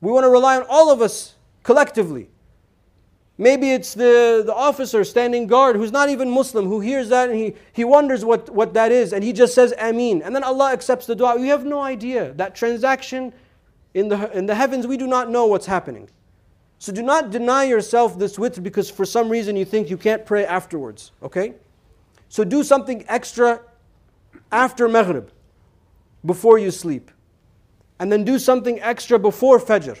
We 0.00 0.12
want 0.12 0.24
to 0.24 0.28
rely 0.28 0.56
on 0.56 0.64
all 0.68 0.92
of 0.92 1.00
us 1.00 1.34
collectively. 1.62 2.28
Maybe 3.38 3.72
it's 3.72 3.92
the, 3.92 4.42
the 4.46 4.54
officer 4.54 5.04
standing 5.04 5.46
guard 5.46 5.76
who's 5.76 5.92
not 5.92 6.08
even 6.08 6.30
Muslim, 6.30 6.66
who 6.66 6.80
hears 6.80 7.10
that 7.10 7.28
and 7.28 7.38
he, 7.38 7.54
he 7.72 7.84
wonders 7.84 8.24
what, 8.24 8.48
what 8.48 8.72
that 8.74 8.90
is, 8.90 9.12
and 9.12 9.22
he 9.22 9.32
just 9.32 9.54
says 9.54 9.74
Ameen. 9.78 10.22
And 10.22 10.34
then 10.34 10.42
Allah 10.42 10.72
accepts 10.72 11.04
the 11.06 11.14
dua. 11.14 11.38
We 11.38 11.48
have 11.48 11.66
no 11.66 11.80
idea. 11.80 12.32
That 12.32 12.54
transaction 12.54 13.34
in 13.92 14.08
the, 14.08 14.30
in 14.36 14.46
the 14.46 14.54
heavens, 14.54 14.86
we 14.86 14.96
do 14.96 15.06
not 15.06 15.30
know 15.30 15.46
what's 15.46 15.66
happening. 15.66 16.08
So 16.78 16.92
do 16.92 17.02
not 17.02 17.30
deny 17.30 17.64
yourself 17.64 18.18
this 18.18 18.36
witr 18.36 18.62
because 18.62 18.90
for 18.90 19.04
some 19.04 19.28
reason 19.28 19.56
you 19.56 19.64
think 19.64 19.90
you 19.90 19.96
can't 19.96 20.24
pray 20.24 20.46
afterwards. 20.46 21.12
Okay? 21.22 21.54
So 22.28 22.42
do 22.42 22.62
something 22.62 23.04
extra 23.08 23.60
after 24.50 24.88
Maghrib, 24.88 25.30
before 26.24 26.58
you 26.58 26.70
sleep. 26.70 27.10
And 27.98 28.10
then 28.10 28.24
do 28.24 28.38
something 28.38 28.80
extra 28.80 29.18
before 29.18 29.58
Fajr. 29.58 29.98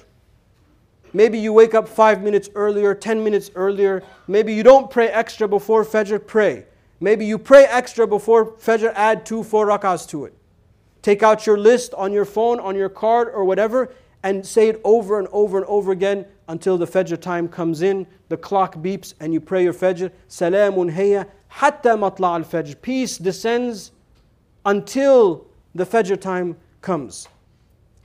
Maybe 1.16 1.38
you 1.38 1.54
wake 1.54 1.72
up 1.72 1.88
five 1.88 2.22
minutes 2.22 2.50
earlier, 2.54 2.94
10 2.94 3.24
minutes 3.24 3.50
earlier. 3.54 4.02
Maybe 4.28 4.52
you 4.52 4.62
don't 4.62 4.90
pray 4.90 5.08
extra 5.08 5.48
before 5.48 5.82
Fajr, 5.82 6.26
pray. 6.26 6.66
Maybe 7.00 7.24
you 7.24 7.38
pray 7.38 7.64
extra 7.64 8.06
before 8.06 8.52
Fajr, 8.52 8.92
add 8.94 9.24
two, 9.24 9.42
four 9.42 9.66
rakahs 9.66 10.06
to 10.10 10.26
it. 10.26 10.34
Take 11.00 11.22
out 11.22 11.46
your 11.46 11.56
list 11.56 11.94
on 11.94 12.12
your 12.12 12.26
phone, 12.26 12.60
on 12.60 12.76
your 12.76 12.90
card, 12.90 13.30
or 13.32 13.46
whatever, 13.46 13.94
and 14.24 14.44
say 14.44 14.68
it 14.68 14.78
over 14.84 15.18
and 15.18 15.26
over 15.32 15.56
and 15.56 15.66
over 15.68 15.90
again 15.90 16.26
until 16.48 16.76
the 16.76 16.86
Fajr 16.86 17.18
time 17.18 17.48
comes 17.48 17.80
in, 17.80 18.06
the 18.28 18.36
clock 18.36 18.74
beeps, 18.74 19.14
and 19.18 19.32
you 19.32 19.40
pray 19.40 19.64
your 19.64 19.72
Fajr. 19.72 20.10
Salamun 20.28 20.94
hayya 20.94 21.26
hatta 21.48 21.96
matla 21.96 22.34
al 22.34 22.44
Fajr. 22.44 22.82
Peace 22.82 23.16
descends 23.16 23.90
until 24.66 25.46
the 25.74 25.86
Fajr 25.86 26.20
time 26.20 26.58
comes. 26.82 27.26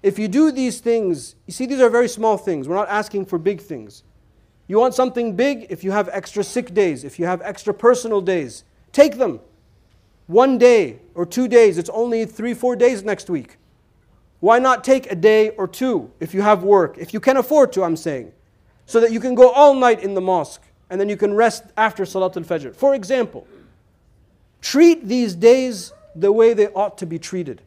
If 0.03 0.17
you 0.17 0.27
do 0.27 0.51
these 0.51 0.79
things, 0.79 1.35
you 1.45 1.53
see, 1.53 1.65
these 1.65 1.79
are 1.79 1.89
very 1.89 2.09
small 2.09 2.37
things. 2.37 2.67
We're 2.67 2.75
not 2.75 2.89
asking 2.89 3.25
for 3.25 3.37
big 3.37 3.61
things. 3.61 4.03
You 4.67 4.79
want 4.79 4.95
something 4.95 5.35
big? 5.35 5.67
If 5.69 5.83
you 5.83 5.91
have 5.91 6.09
extra 6.11 6.43
sick 6.43 6.73
days, 6.73 7.03
if 7.03 7.19
you 7.19 7.25
have 7.25 7.41
extra 7.41 7.73
personal 7.73 8.21
days, 8.21 8.63
take 8.91 9.17
them. 9.17 9.41
One 10.27 10.57
day 10.57 10.99
or 11.13 11.25
two 11.25 11.47
days, 11.47 11.77
it's 11.77 11.89
only 11.89 12.25
three, 12.25 12.53
four 12.53 12.75
days 12.75 13.03
next 13.03 13.29
week. 13.29 13.57
Why 14.39 14.57
not 14.57 14.83
take 14.83 15.11
a 15.11 15.15
day 15.15 15.49
or 15.51 15.67
two 15.67 16.11
if 16.19 16.33
you 16.33 16.41
have 16.41 16.63
work? 16.63 16.97
If 16.97 17.13
you 17.13 17.19
can 17.19 17.37
afford 17.37 17.71
to, 17.73 17.83
I'm 17.83 17.97
saying. 17.97 18.31
So 18.87 18.99
that 19.01 19.11
you 19.11 19.19
can 19.19 19.35
go 19.35 19.51
all 19.51 19.75
night 19.75 20.01
in 20.01 20.15
the 20.15 20.21
mosque 20.21 20.63
and 20.89 20.99
then 20.99 21.09
you 21.09 21.17
can 21.17 21.33
rest 21.33 21.65
after 21.77 22.05
Salat 22.05 22.35
al 22.37 22.43
Fajr. 22.43 22.75
For 22.75 22.95
example, 22.95 23.47
treat 24.61 25.07
these 25.07 25.35
days 25.35 25.93
the 26.15 26.31
way 26.31 26.53
they 26.53 26.67
ought 26.69 26.97
to 26.97 27.05
be 27.05 27.19
treated 27.19 27.61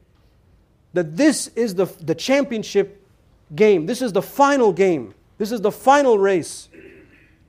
that 0.94 1.16
this 1.16 1.48
is 1.48 1.74
the, 1.74 1.86
the 2.00 2.14
championship 2.14 3.04
game. 3.54 3.84
This 3.86 4.00
is 4.00 4.12
the 4.12 4.22
final 4.22 4.72
game. 4.72 5.14
This 5.36 5.52
is 5.52 5.60
the 5.60 5.72
final 5.72 6.18
race. 6.18 6.68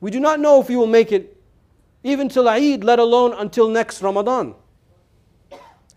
We 0.02 0.12
do 0.12 0.20
not 0.20 0.40
know 0.40 0.60
if 0.60 0.68
we 0.68 0.76
will 0.76 0.88
make 0.88 1.12
it 1.12 1.38
even 2.04 2.28
till 2.28 2.50
Eid, 2.50 2.84
let 2.84 3.00
alone 3.00 3.34
until 3.34 3.70
next 3.70 4.02
Ramadan. 4.02 4.56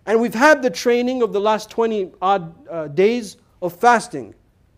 And 0.06 0.20
we've 0.20 0.34
had 0.34 0.62
the 0.62 0.70
training 0.70 1.22
of 1.22 1.32
the 1.32 1.40
last 1.40 1.70
20 1.70 2.12
odd 2.22 2.68
uh, 2.68 2.88
days 2.88 3.36
of 3.60 3.74
fasting. 3.74 4.34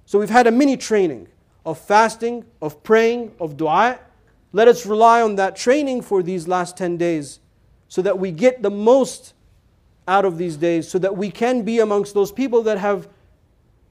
So 0.07 0.19
we've 0.19 0.31
had 0.31 0.47
a 0.47 0.51
mini 0.51 0.77
training 0.77 1.29
of 1.65 1.79
fasting, 1.79 2.45
of 2.63 2.83
praying, 2.83 3.33
of 3.39 3.57
dua. 3.57 3.99
Let 4.53 4.67
us 4.67 4.87
rely 4.87 5.23
on 5.23 5.37
that 5.37 5.55
training 5.55 6.03
for 6.03 6.23
these 6.23 6.49
last 6.49 6.77
10 6.77 6.97
days 6.97 7.39
so 7.89 8.03
that 8.03 8.19
we 8.19 8.33
get 8.33 8.63
the 8.63 8.71
most 8.71 9.35
out 10.14 10.25
of 10.25 10.35
these 10.42 10.57
days 10.57 10.83
so 10.92 10.99
that 11.05 11.16
we 11.23 11.29
can 11.31 11.57
be 11.62 11.77
amongst 11.87 12.11
those 12.18 12.33
people 12.40 12.61
that 12.68 12.79
have 12.79 13.01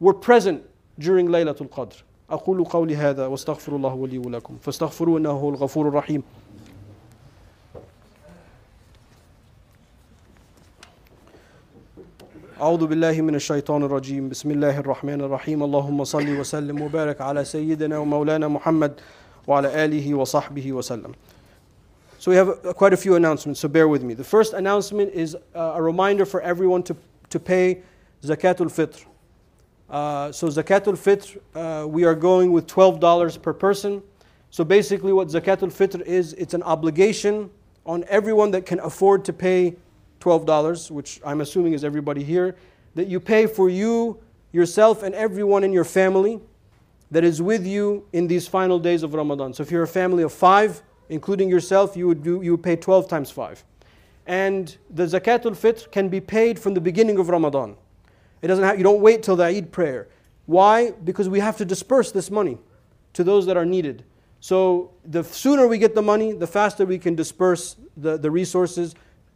were 0.06 0.18
present 0.28 0.60
during 1.00 1.26
Laylatul 1.28 1.70
Qadr. 1.70 2.04
أقول 2.30 2.66
قولي 2.66 2.96
هذا 2.96 3.26
واستغفر 3.28 3.76
الله 3.76 3.94
ولي 3.94 4.18
ولكم. 4.18 4.58
فاستغفروه 4.62 5.18
إنه 5.18 5.30
هو 5.30 5.50
الغفور 5.50 5.88
الرحيم. 5.88 6.24
أعوذ 12.62 12.88
بالله 12.88 13.22
من 13.22 13.36
الشيطان 13.36 13.84
الرجيم. 13.84 14.30
بسم 14.30 14.52
الله 14.52 14.80
الرحمن 14.80 15.22
الرحيم. 15.22 15.64
اللهم 15.64 16.04
صل 16.04 16.40
وسلم 16.40 16.82
وبارك 16.82 17.22
على 17.22 17.46
سيدنا 17.46 17.98
ومولانا 17.98 18.48
محمد 18.48 19.00
وعلى 19.48 19.86
آله 19.86 20.14
وصحبه 20.14 20.74
وسلم. 20.74 21.12
So 22.20 22.32
we 22.32 22.36
have 22.36 22.62
quite 22.76 22.92
a 22.92 22.98
few 22.98 23.16
announcements, 23.16 23.62
so 23.62 23.70
bear 23.70 23.88
with 23.88 24.04
me. 24.04 24.14
The 24.14 24.26
first 24.26 24.52
announcement 24.52 25.14
is 25.14 25.38
uh, 25.56 25.72
a 25.76 25.82
reminder 25.82 26.26
for 26.26 26.42
everyone 26.42 26.84
to, 26.84 26.98
to 27.30 27.40
pay 27.40 27.82
Zakatul 28.22 28.70
Fitr. 28.70 29.06
Uh, 29.90 30.30
so 30.30 30.48
Zakatul 30.48 30.98
Fitr, 30.98 31.40
uh, 31.56 31.88
we 31.88 32.04
are 32.04 32.14
going 32.14 32.52
with 32.52 32.68
$12 32.68 33.42
per 33.42 33.54
person. 33.54 34.04
So 34.50 34.66
basically 34.66 35.14
what 35.14 35.30
Zakatul 35.30 35.72
Fitr 35.72 36.02
is, 36.02 36.34
it's 36.34 36.54
an 36.54 36.62
obligation 36.64 37.50
on 37.86 38.04
everyone 38.10 38.52
that 38.52 38.66
can 38.66 38.82
afford 38.82 39.24
to 39.24 39.32
pay 39.32 39.78
$12, 40.20 40.92
which 40.92 41.22
I'm 41.26 41.40
assuming 41.40 41.72
is 41.72 41.86
everybody 41.86 42.22
here, 42.22 42.58
that 42.96 43.08
you 43.08 43.22
pay 43.22 43.48
for 43.48 43.70
you, 43.70 44.20
yourself, 44.52 45.04
and 45.04 45.16
everyone 45.16 45.64
in 45.64 45.72
your 45.72 45.86
family 45.86 46.42
that 47.12 47.24
is 47.24 47.42
with 47.42 47.66
you 47.66 48.06
in 48.12 48.28
these 48.28 48.46
final 48.46 48.78
days 48.78 49.04
of 49.04 49.14
Ramadan. 49.14 49.54
So 49.54 49.64
if 49.64 49.72
you're 49.72 49.84
a 49.84 49.88
family 49.88 50.24
of 50.24 50.34
five, 50.34 50.84
including 51.10 51.50
yourself, 51.50 51.98
you 51.98 52.08
would, 52.08 52.24
do, 52.24 52.42
you 52.42 52.52
would 52.52 52.64
pay 52.64 52.76
12 52.76 53.08
times 53.08 53.32
5. 53.32 53.64
And 54.28 54.78
the 54.90 55.04
zakatul 55.04 55.58
fitr 55.58 55.92
can 55.92 56.08
be 56.08 56.22
paid 56.22 56.60
from 56.60 56.76
the 56.76 56.82
beginning 56.82 57.18
of 57.18 57.30
Ramadan. 57.30 57.76
It 58.42 58.48
doesn't 58.48 58.64
have, 58.64 58.78
you 58.78 58.84
don't 58.84 59.02
wait 59.02 59.24
till 59.24 59.36
the 59.36 59.46
Eid 59.46 59.72
prayer. 59.72 60.08
Why? 60.46 60.92
Because 60.92 61.28
we 61.28 61.40
have 61.40 61.58
to 61.58 61.66
disperse 61.66 62.12
this 62.12 62.32
money 62.32 62.58
to 63.14 63.24
those 63.24 63.46
that 63.48 63.58
are 63.58 63.66
needed. 63.66 64.04
So 64.40 64.92
the 65.04 65.24
sooner 65.24 65.68
we 65.68 65.78
get 65.78 65.96
the 65.96 66.02
money, 66.02 66.32
the 66.32 66.48
faster 66.48 66.86
we 66.86 66.98
can 66.98 67.16
disperse 67.16 67.76
the, 67.98 68.18
the 68.18 68.32
resources 68.32 68.96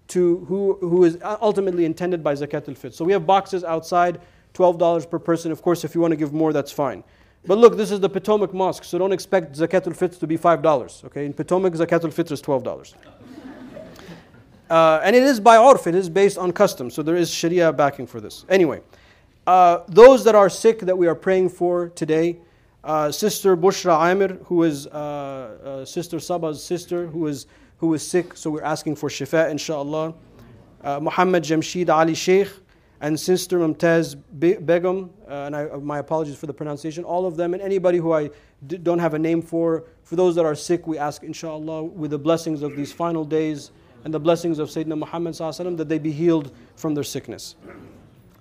to 0.09 0.45
who, 0.45 0.77
who 0.79 1.03
is 1.03 1.17
ultimately 1.23 1.85
intended 1.85 2.23
by 2.23 2.33
zakatul 2.33 2.77
fitr. 2.77 2.93
So 2.93 3.03
we 3.03 3.13
have 3.13 3.25
boxes 3.25 3.63
outside, 3.63 4.21
$12 4.53 5.09
per 5.09 5.19
person. 5.19 5.51
Of 5.51 5.61
course, 5.61 5.83
if 5.83 5.95
you 5.95 6.01
want 6.01 6.11
to 6.11 6.17
give 6.17 6.33
more, 6.33 6.53
that's 6.53 6.71
fine. 6.71 7.03
But 7.45 7.57
look, 7.57 7.75
this 7.75 7.91
is 7.91 7.99
the 7.99 8.09
Potomac 8.09 8.53
Mosque, 8.53 8.85
so 8.85 8.97
don't 8.97 9.11
expect 9.11 9.57
Zakatul 9.57 9.97
Fitr 9.97 10.17
to 10.19 10.27
be 10.27 10.37
$5. 10.37 11.05
Okay, 11.05 11.25
in 11.25 11.33
Potomac, 11.33 11.73
Zakatul 11.73 12.13
Fitr 12.13 12.31
is 12.31 12.41
$12. 12.41 12.93
Uh, 14.69 14.99
and 15.03 15.15
it 15.15 15.21
is 15.21 15.39
by 15.39 15.57
urf, 15.57 15.85
it 15.85 15.93
is 15.93 16.09
based 16.09 16.35
on 16.35 16.51
custom, 16.51 16.89
so 16.89 17.03
there 17.03 17.17
is 17.17 17.29
Sharia 17.29 17.71
backing 17.71 18.07
for 18.07 18.19
this. 18.19 18.43
Anyway, 18.49 18.81
uh, 19.45 19.79
those 19.87 20.23
that 20.23 20.33
are 20.33 20.49
sick 20.49 20.79
that 20.79 20.97
we 20.97 21.05
are 21.05 21.13
praying 21.13 21.49
for 21.49 21.89
today, 21.89 22.39
uh, 22.83 23.11
Sister 23.11 23.55
Bushra 23.55 24.11
Amir, 24.11 24.39
who 24.45 24.63
is 24.63 24.87
uh, 24.87 24.89
uh, 24.91 25.85
Sister 25.85 26.19
Saba's 26.19 26.63
sister, 26.63 27.05
who 27.05 27.27
is, 27.27 27.45
who 27.77 27.93
is 27.93 28.07
sick, 28.07 28.35
so 28.35 28.49
we're 28.49 28.63
asking 28.63 28.95
for 28.95 29.09
shifa, 29.09 29.51
inshallah. 29.51 30.13
Uh, 30.81 30.99
Muhammad 30.99 31.43
Jamshid 31.43 31.89
Ali 31.89 32.15
Sheikh, 32.15 32.49
and 33.03 33.19
Sister 33.19 33.59
Mumtaz 33.59 34.15
Begum, 34.39 35.09
uh, 35.27 35.33
and 35.33 35.55
I, 35.57 35.65
my 35.75 35.99
apologies 35.99 36.37
for 36.37 36.45
the 36.47 36.53
pronunciation, 36.53 37.03
all 37.03 37.25
of 37.25 37.35
them, 37.35 37.53
and 37.53 37.61
anybody 37.61 37.97
who 37.97 38.13
I 38.13 38.29
d- 38.65 38.77
don't 38.77 38.99
have 38.99 39.13
a 39.13 39.19
name 39.19 39.41
for, 39.41 39.83
for 40.03 40.15
those 40.15 40.35
that 40.35 40.45
are 40.45 40.55
sick, 40.55 40.87
we 40.87 40.97
ask, 40.97 41.21
inshallah, 41.21 41.83
with 41.83 42.11
the 42.11 42.17
blessings 42.17 42.61
of 42.61 42.77
these 42.77 42.93
final 42.93 43.25
days 43.25 43.71
and 44.05 44.13
the 44.13 44.21
blessings 44.21 44.57
of 44.57 44.69
Sayyidina 44.69 44.97
Muhammad 44.97 45.33
sallallahu 45.33 45.75
that 45.75 45.89
they 45.89 45.99
be 45.99 46.13
healed 46.13 46.55
from 46.77 46.93
their 46.93 47.03
sickness. 47.03 47.57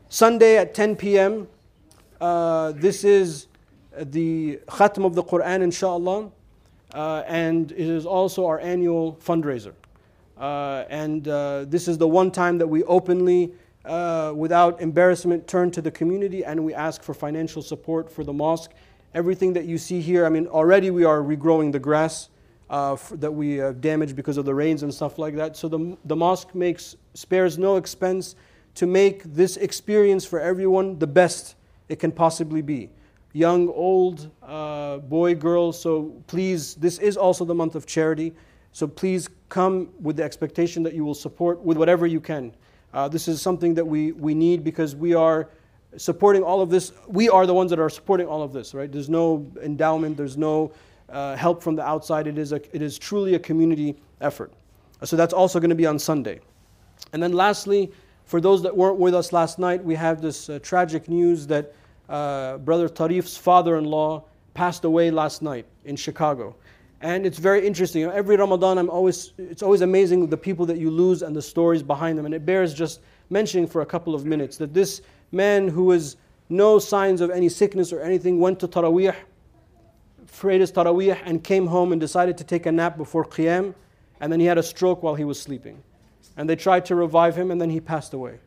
Sunday 0.08 0.58
at 0.58 0.74
10 0.74 0.94
p.m., 0.94 1.48
uh, 2.20 2.70
this 2.70 3.02
is 3.02 3.48
the 3.96 4.60
Khatm 4.68 5.04
of 5.04 5.16
the 5.16 5.24
Quran, 5.24 5.62
inshallah, 5.62 6.30
uh, 6.94 7.24
and 7.26 7.72
it 7.72 7.80
is 7.80 8.06
also 8.06 8.46
our 8.46 8.60
annual 8.60 9.16
fundraiser. 9.16 9.74
Uh, 10.38 10.84
and 10.88 11.26
uh, 11.26 11.64
this 11.66 11.88
is 11.88 11.98
the 11.98 12.06
one 12.06 12.30
time 12.30 12.58
that 12.58 12.66
we 12.66 12.84
openly, 12.84 13.52
uh, 13.84 14.32
without 14.34 14.80
embarrassment, 14.80 15.46
turn 15.46 15.70
to 15.72 15.82
the 15.82 15.90
community 15.90 16.44
and 16.44 16.64
we 16.64 16.74
ask 16.74 17.02
for 17.02 17.14
financial 17.14 17.62
support 17.62 18.10
for 18.10 18.24
the 18.24 18.32
mosque. 18.32 18.72
Everything 19.14 19.52
that 19.52 19.64
you 19.64 19.78
see 19.78 20.00
here, 20.00 20.24
I 20.24 20.28
mean, 20.28 20.46
already 20.46 20.90
we 20.90 21.04
are 21.04 21.20
regrowing 21.20 21.72
the 21.72 21.78
grass 21.78 22.28
uh, 22.70 22.96
that 23.12 23.30
we 23.30 23.60
uh, 23.60 23.72
damaged 23.72 24.16
because 24.16 24.38
of 24.38 24.44
the 24.44 24.54
rains 24.54 24.82
and 24.82 24.92
stuff 24.92 25.18
like 25.18 25.36
that. 25.36 25.56
So 25.56 25.68
the, 25.68 25.96
the 26.06 26.16
mosque 26.16 26.54
makes 26.54 26.96
spares 27.14 27.58
no 27.58 27.76
expense 27.76 28.34
to 28.76 28.86
make 28.86 29.22
this 29.24 29.58
experience 29.58 30.24
for 30.24 30.40
everyone 30.40 30.98
the 30.98 31.06
best 31.06 31.56
it 31.88 31.98
can 31.98 32.12
possibly 32.12 32.62
be. 32.62 32.88
Young, 33.34 33.68
old, 33.68 34.30
uh, 34.42 34.98
boy, 34.98 35.34
girl. 35.34 35.72
So 35.72 36.14
please, 36.26 36.74
this 36.76 36.98
is 36.98 37.16
also 37.16 37.44
the 37.44 37.54
month 37.54 37.74
of 37.74 37.84
charity. 37.86 38.32
So 38.72 38.86
please 38.86 39.28
come 39.50 39.90
with 40.00 40.16
the 40.16 40.22
expectation 40.22 40.82
that 40.84 40.94
you 40.94 41.04
will 41.04 41.14
support 41.14 41.60
with 41.60 41.76
whatever 41.76 42.06
you 42.06 42.20
can. 42.20 42.54
Uh, 42.92 43.08
this 43.08 43.28
is 43.28 43.40
something 43.40 43.74
that 43.74 43.86
we, 43.86 44.12
we 44.12 44.34
need 44.34 44.64
because 44.64 44.94
we 44.94 45.14
are 45.14 45.48
supporting 45.96 46.42
all 46.42 46.60
of 46.60 46.70
this. 46.70 46.92
We 47.08 47.28
are 47.28 47.46
the 47.46 47.54
ones 47.54 47.70
that 47.70 47.78
are 47.78 47.90
supporting 47.90 48.26
all 48.26 48.42
of 48.42 48.52
this, 48.52 48.74
right? 48.74 48.90
There's 48.90 49.08
no 49.08 49.50
endowment, 49.62 50.16
there's 50.16 50.36
no 50.36 50.72
uh, 51.08 51.36
help 51.36 51.62
from 51.62 51.76
the 51.76 51.82
outside. 51.82 52.26
It 52.26 52.38
is, 52.38 52.52
a, 52.52 52.60
it 52.74 52.82
is 52.82 52.98
truly 52.98 53.34
a 53.34 53.38
community 53.38 53.96
effort. 54.20 54.52
So 55.04 55.16
that's 55.16 55.34
also 55.34 55.58
going 55.58 55.70
to 55.70 55.76
be 55.76 55.86
on 55.86 55.98
Sunday. 55.98 56.40
And 57.12 57.22
then 57.22 57.32
lastly, 57.32 57.92
for 58.24 58.40
those 58.40 58.62
that 58.62 58.74
weren't 58.76 58.98
with 58.98 59.14
us 59.14 59.32
last 59.32 59.58
night, 59.58 59.84
we 59.84 59.94
have 59.94 60.22
this 60.22 60.48
uh, 60.48 60.58
tragic 60.62 61.08
news 61.08 61.46
that 61.48 61.74
uh, 62.08 62.58
Brother 62.58 62.88
Tarif's 62.88 63.36
father 63.36 63.76
in 63.76 63.84
law 63.84 64.24
passed 64.54 64.84
away 64.84 65.10
last 65.10 65.42
night 65.42 65.66
in 65.84 65.96
Chicago. 65.96 66.54
And 67.02 67.26
it's 67.26 67.38
very 67.38 67.66
interesting. 67.66 68.04
Every 68.04 68.36
Ramadan, 68.36 68.78
I'm 68.78 68.88
always, 68.88 69.32
it's 69.36 69.62
always 69.62 69.80
amazing 69.80 70.28
the 70.28 70.36
people 70.36 70.64
that 70.66 70.78
you 70.78 70.88
lose 70.88 71.22
and 71.22 71.34
the 71.34 71.42
stories 71.42 71.82
behind 71.82 72.16
them. 72.16 72.26
And 72.26 72.34
it 72.34 72.46
bears 72.46 72.72
just 72.72 73.00
mentioning 73.28 73.66
for 73.66 73.82
a 73.82 73.86
couple 73.86 74.14
of 74.14 74.24
minutes 74.24 74.56
that 74.58 74.72
this 74.72 75.02
man 75.32 75.66
who 75.66 75.84
was 75.84 76.16
no 76.48 76.78
signs 76.78 77.20
of 77.20 77.30
any 77.30 77.48
sickness 77.48 77.92
or 77.92 78.00
anything 78.00 78.38
went 78.38 78.60
to 78.60 78.68
Taraweeh, 78.68 79.16
prayed 80.36 80.60
his 80.60 80.70
Taraweeh, 80.70 81.18
and 81.24 81.42
came 81.42 81.66
home 81.66 81.90
and 81.90 82.00
decided 82.00 82.38
to 82.38 82.44
take 82.44 82.66
a 82.66 82.72
nap 82.72 82.96
before 82.96 83.24
Qiyam. 83.24 83.74
And 84.20 84.32
then 84.32 84.38
he 84.38 84.46
had 84.46 84.58
a 84.58 84.62
stroke 84.62 85.02
while 85.02 85.16
he 85.16 85.24
was 85.24 85.40
sleeping. 85.40 85.82
And 86.36 86.48
they 86.48 86.54
tried 86.54 86.84
to 86.86 86.94
revive 86.94 87.34
him, 87.36 87.50
and 87.50 87.60
then 87.60 87.70
he 87.70 87.80
passed 87.80 88.14
away. 88.14 88.38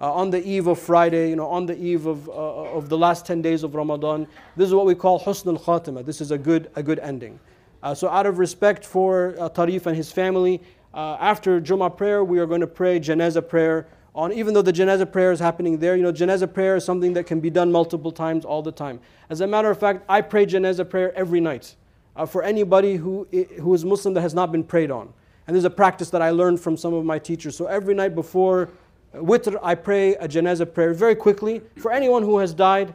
Uh, 0.00 0.10
on 0.14 0.30
the 0.30 0.42
eve 0.42 0.68
of 0.68 0.78
Friday, 0.78 1.28
you 1.28 1.36
know, 1.36 1.46
on 1.46 1.66
the 1.66 1.76
eve 1.78 2.06
of, 2.06 2.26
uh, 2.30 2.32
of 2.32 2.88
the 2.88 2.96
last 2.96 3.26
10 3.26 3.42
days 3.42 3.62
of 3.62 3.74
Ramadan, 3.74 4.26
this 4.56 4.66
is 4.66 4.74
what 4.74 4.86
we 4.86 4.94
call 4.94 5.20
husn 5.20 5.48
al 5.48 5.62
khatima. 5.62 6.02
This 6.02 6.22
is 6.22 6.30
a 6.30 6.38
good, 6.38 6.70
a 6.74 6.82
good 6.82 6.98
ending. 7.00 7.38
Uh, 7.82 7.94
so, 7.94 8.08
out 8.08 8.26
of 8.26 8.38
respect 8.38 8.84
for 8.84 9.34
uh, 9.38 9.48
Tarif 9.48 9.86
and 9.86 9.96
his 9.96 10.12
family, 10.12 10.60
uh, 10.92 11.16
after 11.20 11.60
Jummah 11.60 11.96
prayer, 11.96 12.22
we 12.22 12.38
are 12.38 12.46
going 12.46 12.60
to 12.60 12.66
pray 12.66 13.00
janazah 13.00 13.48
prayer. 13.48 13.86
On 14.14 14.32
even 14.32 14.54
though 14.54 14.62
the 14.62 14.72
janazah 14.72 15.10
prayer 15.10 15.30
is 15.30 15.38
happening 15.38 15.78
there, 15.78 15.96
you 15.96 16.02
know, 16.02 16.12
janazah 16.12 16.52
prayer 16.52 16.76
is 16.76 16.84
something 16.84 17.12
that 17.12 17.26
can 17.26 17.38
be 17.38 17.48
done 17.48 17.70
multiple 17.70 18.10
times 18.10 18.44
all 18.44 18.60
the 18.60 18.72
time. 18.72 19.00
As 19.30 19.40
a 19.40 19.46
matter 19.46 19.70
of 19.70 19.78
fact, 19.78 20.04
I 20.08 20.20
pray 20.20 20.46
janazah 20.46 20.90
prayer 20.90 21.16
every 21.16 21.40
night 21.40 21.76
uh, 22.16 22.26
for 22.26 22.42
anybody 22.42 22.96
who, 22.96 23.28
who 23.60 23.72
is 23.72 23.84
Muslim 23.84 24.14
that 24.14 24.20
has 24.22 24.34
not 24.34 24.50
been 24.50 24.64
prayed 24.64 24.90
on. 24.90 25.12
And 25.46 25.54
there's 25.54 25.64
a 25.64 25.70
practice 25.70 26.10
that 26.10 26.22
I 26.22 26.30
learned 26.30 26.60
from 26.60 26.76
some 26.76 26.92
of 26.92 27.04
my 27.04 27.18
teachers. 27.20 27.56
So 27.56 27.66
every 27.66 27.94
night 27.94 28.16
before 28.16 28.70
witr, 29.14 29.58
I 29.62 29.74
pray 29.76 30.16
a 30.16 30.28
janazah 30.28 30.74
prayer 30.74 30.92
very 30.92 31.14
quickly 31.14 31.62
for 31.78 31.92
anyone 31.92 32.22
who 32.22 32.38
has 32.38 32.52
died 32.52 32.94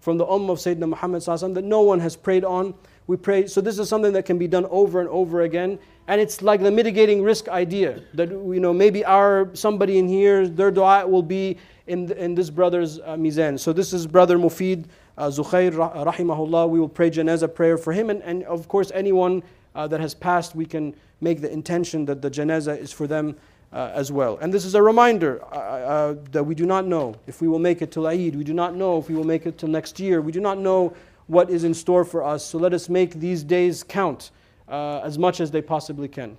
from 0.00 0.18
the 0.18 0.26
ummah 0.26 0.50
of 0.50 0.58
Sayyidina 0.58 0.88
Muhammad 0.88 1.22
that 1.22 1.64
no 1.64 1.82
one 1.82 2.00
has 2.00 2.16
prayed 2.16 2.44
on. 2.44 2.74
We 3.06 3.16
pray. 3.16 3.46
So 3.46 3.60
this 3.60 3.78
is 3.78 3.88
something 3.88 4.12
that 4.14 4.24
can 4.24 4.36
be 4.36 4.48
done 4.48 4.66
over 4.66 5.00
and 5.00 5.08
over 5.08 5.42
again. 5.42 5.78
And 6.08 6.20
it's 6.20 6.42
like 6.42 6.60
the 6.60 6.70
mitigating 6.70 7.22
risk 7.22 7.48
idea 7.48 8.02
that 8.14 8.30
you 8.30 8.60
know 8.60 8.72
maybe 8.72 9.04
our 9.04 9.50
somebody 9.54 9.98
in 9.98 10.08
here 10.08 10.48
their 10.48 10.70
dua 10.70 11.06
will 11.06 11.22
be 11.22 11.56
in, 11.86 12.10
in 12.12 12.34
this 12.34 12.50
brother's 12.50 12.98
uh, 13.00 13.16
mizan. 13.16 13.58
So 13.58 13.72
this 13.72 13.92
is 13.92 14.06
brother 14.06 14.38
Mufid 14.38 14.86
uh, 15.18 15.28
Zukhair 15.28 15.72
rahimahullah. 15.72 16.68
We 16.68 16.80
will 16.80 16.88
pray 16.88 17.10
janazah 17.10 17.54
prayer 17.54 17.78
for 17.78 17.92
him 17.92 18.10
and, 18.10 18.22
and 18.22 18.42
of 18.44 18.68
course 18.68 18.90
anyone 18.92 19.42
uh, 19.74 19.86
that 19.88 20.00
has 20.00 20.14
passed 20.14 20.54
we 20.54 20.66
can 20.66 20.94
make 21.20 21.40
the 21.40 21.52
intention 21.52 22.04
that 22.06 22.22
the 22.22 22.30
janazah 22.30 22.78
is 22.78 22.92
for 22.92 23.06
them 23.06 23.36
uh, 23.72 23.90
as 23.94 24.10
well. 24.12 24.38
And 24.40 24.52
this 24.52 24.64
is 24.64 24.74
a 24.74 24.82
reminder 24.82 25.42
uh, 25.44 25.56
uh, 25.56 26.14
that 26.32 26.44
we 26.44 26.54
do 26.54 26.66
not 26.66 26.86
know 26.86 27.14
if 27.26 27.40
we 27.40 27.48
will 27.48 27.58
make 27.58 27.82
it 27.82 27.90
till 27.90 28.06
Eid. 28.06 28.36
We 28.36 28.44
do 28.44 28.54
not 28.54 28.74
know 28.74 28.98
if 28.98 29.08
we 29.08 29.14
will 29.14 29.24
make 29.24 29.46
it 29.46 29.58
till 29.58 29.68
next 29.68 29.98
year. 30.00 30.20
We 30.20 30.32
do 30.32 30.40
not 30.40 30.58
know 30.58 30.94
what 31.26 31.50
is 31.50 31.64
in 31.64 31.74
store 31.74 32.04
for 32.04 32.22
us. 32.22 32.44
So 32.44 32.58
let 32.58 32.72
us 32.72 32.88
make 32.88 33.14
these 33.14 33.42
days 33.42 33.82
count 33.82 34.30
uh, 34.68 35.00
as 35.04 35.18
much 35.18 35.40
as 35.40 35.50
they 35.50 35.62
possibly 35.62 36.08
can. 36.08 36.36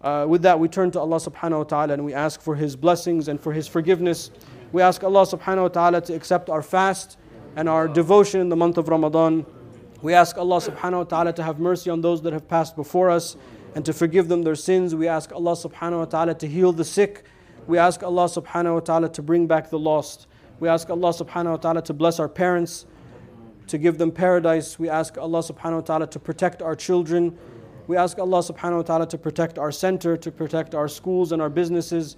Uh, 0.00 0.26
with 0.28 0.42
that, 0.42 0.58
we 0.58 0.68
turn 0.68 0.90
to 0.92 1.00
Allah 1.00 1.16
subhanahu 1.16 1.58
wa 1.58 1.64
ta'ala 1.64 1.94
and 1.94 2.04
we 2.04 2.14
ask 2.14 2.40
for 2.40 2.54
His 2.54 2.76
blessings 2.76 3.28
and 3.28 3.40
for 3.40 3.52
His 3.52 3.66
forgiveness. 3.66 4.30
We 4.72 4.82
ask 4.82 5.02
Allah 5.02 5.26
subhanahu 5.26 5.62
wa 5.62 5.68
ta'ala 5.68 6.00
to 6.02 6.14
accept 6.14 6.50
our 6.50 6.62
fast 6.62 7.18
and 7.56 7.68
our 7.68 7.88
devotion 7.88 8.40
in 8.40 8.48
the 8.48 8.56
month 8.56 8.76
of 8.76 8.88
Ramadan. 8.88 9.46
We 10.02 10.12
ask 10.12 10.36
Allah 10.36 10.60
subhanahu 10.60 10.98
wa 10.98 11.04
ta'ala 11.04 11.32
to 11.32 11.42
have 11.42 11.58
mercy 11.58 11.88
on 11.88 12.02
those 12.02 12.20
that 12.22 12.32
have 12.32 12.46
passed 12.46 12.76
before 12.76 13.10
us 13.10 13.36
and 13.74 13.84
to 13.84 13.92
forgive 13.92 14.28
them 14.28 14.42
their 14.42 14.54
sins. 14.54 14.94
We 14.94 15.08
ask 15.08 15.32
Allah 15.32 15.52
subhanahu 15.52 15.98
wa 15.98 16.04
ta'ala 16.04 16.34
to 16.34 16.46
heal 16.46 16.72
the 16.72 16.84
sick. 16.84 17.24
We 17.66 17.78
ask 17.78 18.02
Allah 18.02 18.26
subhanahu 18.26 18.74
wa 18.74 18.80
ta'ala 18.80 19.08
to 19.10 19.22
bring 19.22 19.46
back 19.46 19.70
the 19.70 19.78
lost. 19.78 20.26
We 20.60 20.68
ask 20.68 20.88
Allah 20.90 21.10
subhanahu 21.10 21.50
wa 21.50 21.56
ta'ala 21.56 21.82
to 21.82 21.92
bless 21.92 22.20
our 22.20 22.28
parents, 22.28 22.86
to 23.67 23.77
give 23.77 23.97
them 23.97 24.11
paradise. 24.11 24.77
We 24.77 24.89
ask 24.89 25.17
Allah 25.17 25.39
subhanahu 25.39 25.75
wa 25.75 25.81
ta'ala 25.81 26.07
to 26.07 26.19
protect 26.19 26.61
our 26.61 26.75
children. 26.75 27.37
We 27.87 27.97
ask 27.97 28.19
Allah 28.19 28.39
subhanahu 28.39 28.77
wa 28.77 28.81
ta'ala 28.83 29.07
to 29.07 29.17
protect 29.17 29.57
our 29.57 29.71
center, 29.71 30.17
to 30.17 30.31
protect 30.31 30.75
our 30.75 30.87
schools 30.87 31.31
and 31.31 31.41
our 31.41 31.49
businesses. 31.49 32.17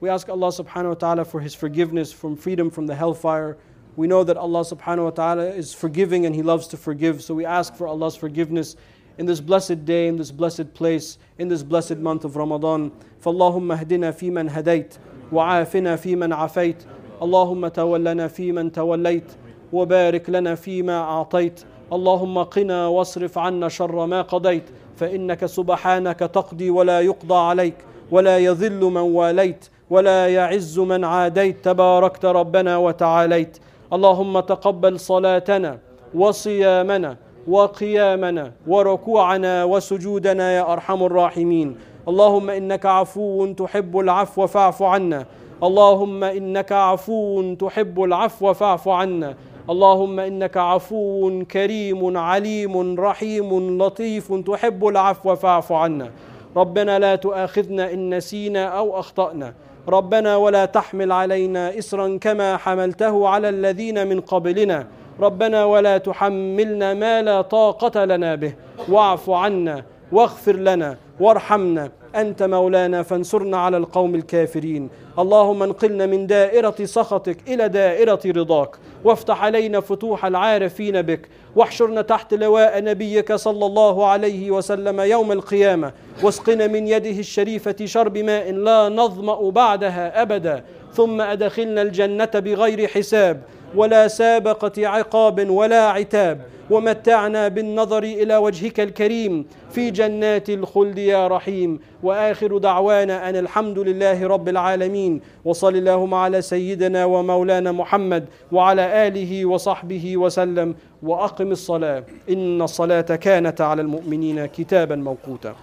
We 0.00 0.08
ask 0.08 0.28
Allah 0.28 0.48
subhanahu 0.48 0.88
wa 0.88 0.94
ta'ala 0.94 1.24
for 1.24 1.40
His 1.40 1.54
forgiveness, 1.54 2.12
from 2.12 2.36
freedom 2.36 2.70
from 2.70 2.86
the 2.86 2.94
hellfire. 2.94 3.56
We 3.94 4.06
know 4.06 4.24
that 4.24 4.36
Allah 4.36 4.60
subhanahu 4.60 5.04
wa 5.04 5.10
ta'ala 5.10 5.46
is 5.46 5.74
forgiving 5.74 6.24
and 6.26 6.34
He 6.34 6.42
loves 6.42 6.66
to 6.68 6.76
forgive. 6.76 7.22
So 7.22 7.34
we 7.34 7.44
ask 7.44 7.74
for 7.74 7.86
Allah's 7.86 8.16
forgiveness 8.16 8.76
in 9.18 9.26
this 9.26 9.40
blessed 9.40 9.84
day, 9.84 10.08
in 10.08 10.16
this 10.16 10.30
blessed 10.30 10.72
place, 10.72 11.18
in 11.38 11.48
this 11.48 11.62
blessed 11.62 11.98
month 11.98 12.24
of 12.24 12.36
Ramadan. 12.36 12.90
فاللهم 13.22 13.72
اهدنا 13.72 14.10
فيمن 14.10 14.50
هديت 14.50 14.94
وعافنا 15.32 15.96
فيمن 15.96 16.32
عافيت 16.32 16.84
اللهم 17.22 17.68
تولنا 17.68 18.28
فيمن 18.28 18.72
توليت 18.72 19.32
وبارك 19.73 20.29
لنا 20.29 20.55
فيما 20.55 20.99
أعطيت. 20.99 21.63
اللهم 21.93 22.43
قنا 22.43 22.87
واصرف 22.87 23.37
عنا 23.37 23.69
شر 23.69 24.05
ما 24.05 24.21
قضيت 24.21 24.63
فإنك 24.95 25.45
سبحانك 25.45 26.19
تقضي 26.19 26.69
ولا 26.69 27.01
يقضى 27.01 27.35
عليك 27.35 27.75
ولا 28.11 28.37
يذل 28.37 28.81
من 28.81 28.97
واليت 28.97 29.69
ولا 29.89 30.27
يعز 30.27 30.79
من 30.79 31.03
عاديت. 31.03 31.65
تباركت 31.65 32.25
ربنا 32.25 32.77
وتعاليت. 32.77 33.57
اللهم 33.93 34.39
تقبل 34.39 34.99
صلاتنا 34.99 35.79
وصيامنا 36.15 37.17
وقيامنا 37.47 38.51
وركوعنا 38.67 39.63
وسجودنا 39.63 40.51
يا 40.51 40.73
أرحم 40.73 41.03
الراحمين. 41.03 41.77
اللهم 42.07 42.49
إنك 42.49 42.85
عفو 42.85 43.53
تحب 43.53 43.99
العفو 43.99 44.47
فاعف 44.47 44.83
عنا. 44.83 45.25
اللهم 45.63 46.23
إنك 46.23 46.71
عفو 46.71 47.53
تحب 47.53 48.03
العفو 48.03 48.53
فاعف 48.53 48.87
عنا. 48.87 49.35
اللهم 49.69 50.19
إنك 50.19 50.57
عفو 50.57 51.43
كريم 51.51 52.17
عليم 52.17 52.99
رحيم 52.99 53.77
لطيف 53.81 54.33
تحب 54.33 54.87
العفو 54.87 55.35
فاعف 55.35 55.71
عنا. 55.71 56.11
ربنا 56.55 56.99
لا 56.99 57.15
تؤاخذنا 57.15 57.93
إن 57.93 58.17
نسينا 58.17 58.65
أو 58.65 58.99
أخطأنا. 58.99 59.53
ربنا 59.87 60.35
ولا 60.35 60.65
تحمل 60.65 61.11
علينا 61.11 61.77
إسرا 61.77 62.17
كما 62.17 62.57
حملته 62.57 63.27
على 63.27 63.49
الذين 63.49 64.07
من 64.07 64.19
قبلنا. 64.19 64.87
ربنا 65.19 65.65
ولا 65.65 65.97
تحملنا 65.97 66.93
ما 66.93 67.21
لا 67.21 67.41
طاقة 67.41 68.05
لنا 68.05 68.35
به. 68.35 68.53
واعف 68.89 69.29
عنا 69.29 69.83
واغفر 70.11 70.55
لنا 70.55 70.97
وارحمنا. 71.19 71.91
أنت 72.15 72.43
مولانا 72.43 73.03
فانصرنا 73.03 73.57
على 73.57 73.77
القوم 73.77 74.15
الكافرين. 74.15 74.89
اللهم 75.19 75.63
انقلنا 75.63 76.05
من 76.05 76.27
دائرة 76.27 76.75
سخطك 76.83 77.37
إلى 77.47 77.69
دائرة 77.69 78.19
رضاك. 78.25 78.69
وافتح 79.03 79.43
علينا 79.43 79.79
فتوح 79.79 80.25
العارفين 80.25 81.01
بك. 81.01 81.29
واحشرنا 81.55 82.01
تحت 82.01 82.33
لواء 82.33 82.83
نبيك 82.83 83.33
صلى 83.33 83.65
الله 83.65 84.07
عليه 84.07 84.51
وسلم 84.51 84.99
يوم 84.99 85.31
القيامة. 85.31 85.91
واسقنا 86.23 86.67
من 86.67 86.87
يده 86.87 87.19
الشريفة 87.19 87.75
شرب 87.85 88.17
ماء 88.17 88.51
لا 88.51 88.89
نظمأ 88.89 89.49
بعدها 89.49 90.21
أبدا. 90.21 90.63
ثم 90.93 91.21
أدخلنا 91.21 91.81
الجنة 91.81 92.31
بغير 92.35 92.87
حساب. 92.87 93.41
ولا 93.77 94.07
سابقة 94.07 94.87
عقاب 94.87 95.49
ولا 95.49 95.89
عتاب. 95.89 96.41
ومتعنا 96.69 97.47
بالنظر 97.47 98.03
إلى 98.03 98.37
وجهك 98.37 98.79
الكريم 98.79 99.45
في 99.71 99.91
جنات 99.91 100.49
الخلد 100.49 100.97
يا 100.97 101.27
رحيم. 101.27 101.79
وآخر 102.03 102.57
دعوانا 102.57 103.29
أن 103.29 103.35
الحمد 103.35 103.79
لله 103.79 104.27
رب 104.27 104.49
العالمين. 104.49 105.21
وصل 105.45 105.75
اللهم 105.75 106.13
على 106.13 106.41
سيدنا 106.41 107.05
ومولانا 107.05 107.71
محمد 107.71 108.25
وعلى 108.51 109.07
آله 109.07 109.45
وصحبه 109.45 110.17
وسلم. 110.17 110.75
وأقم 111.03 111.51
الصلاة. 111.51 112.03
إن 112.29 112.61
الصلاة 112.61 113.01
كانت 113.01 113.61
على 113.61 113.81
المؤمنين 113.81 114.45
كتابا 114.45 114.95
موقوتا. 114.95 115.55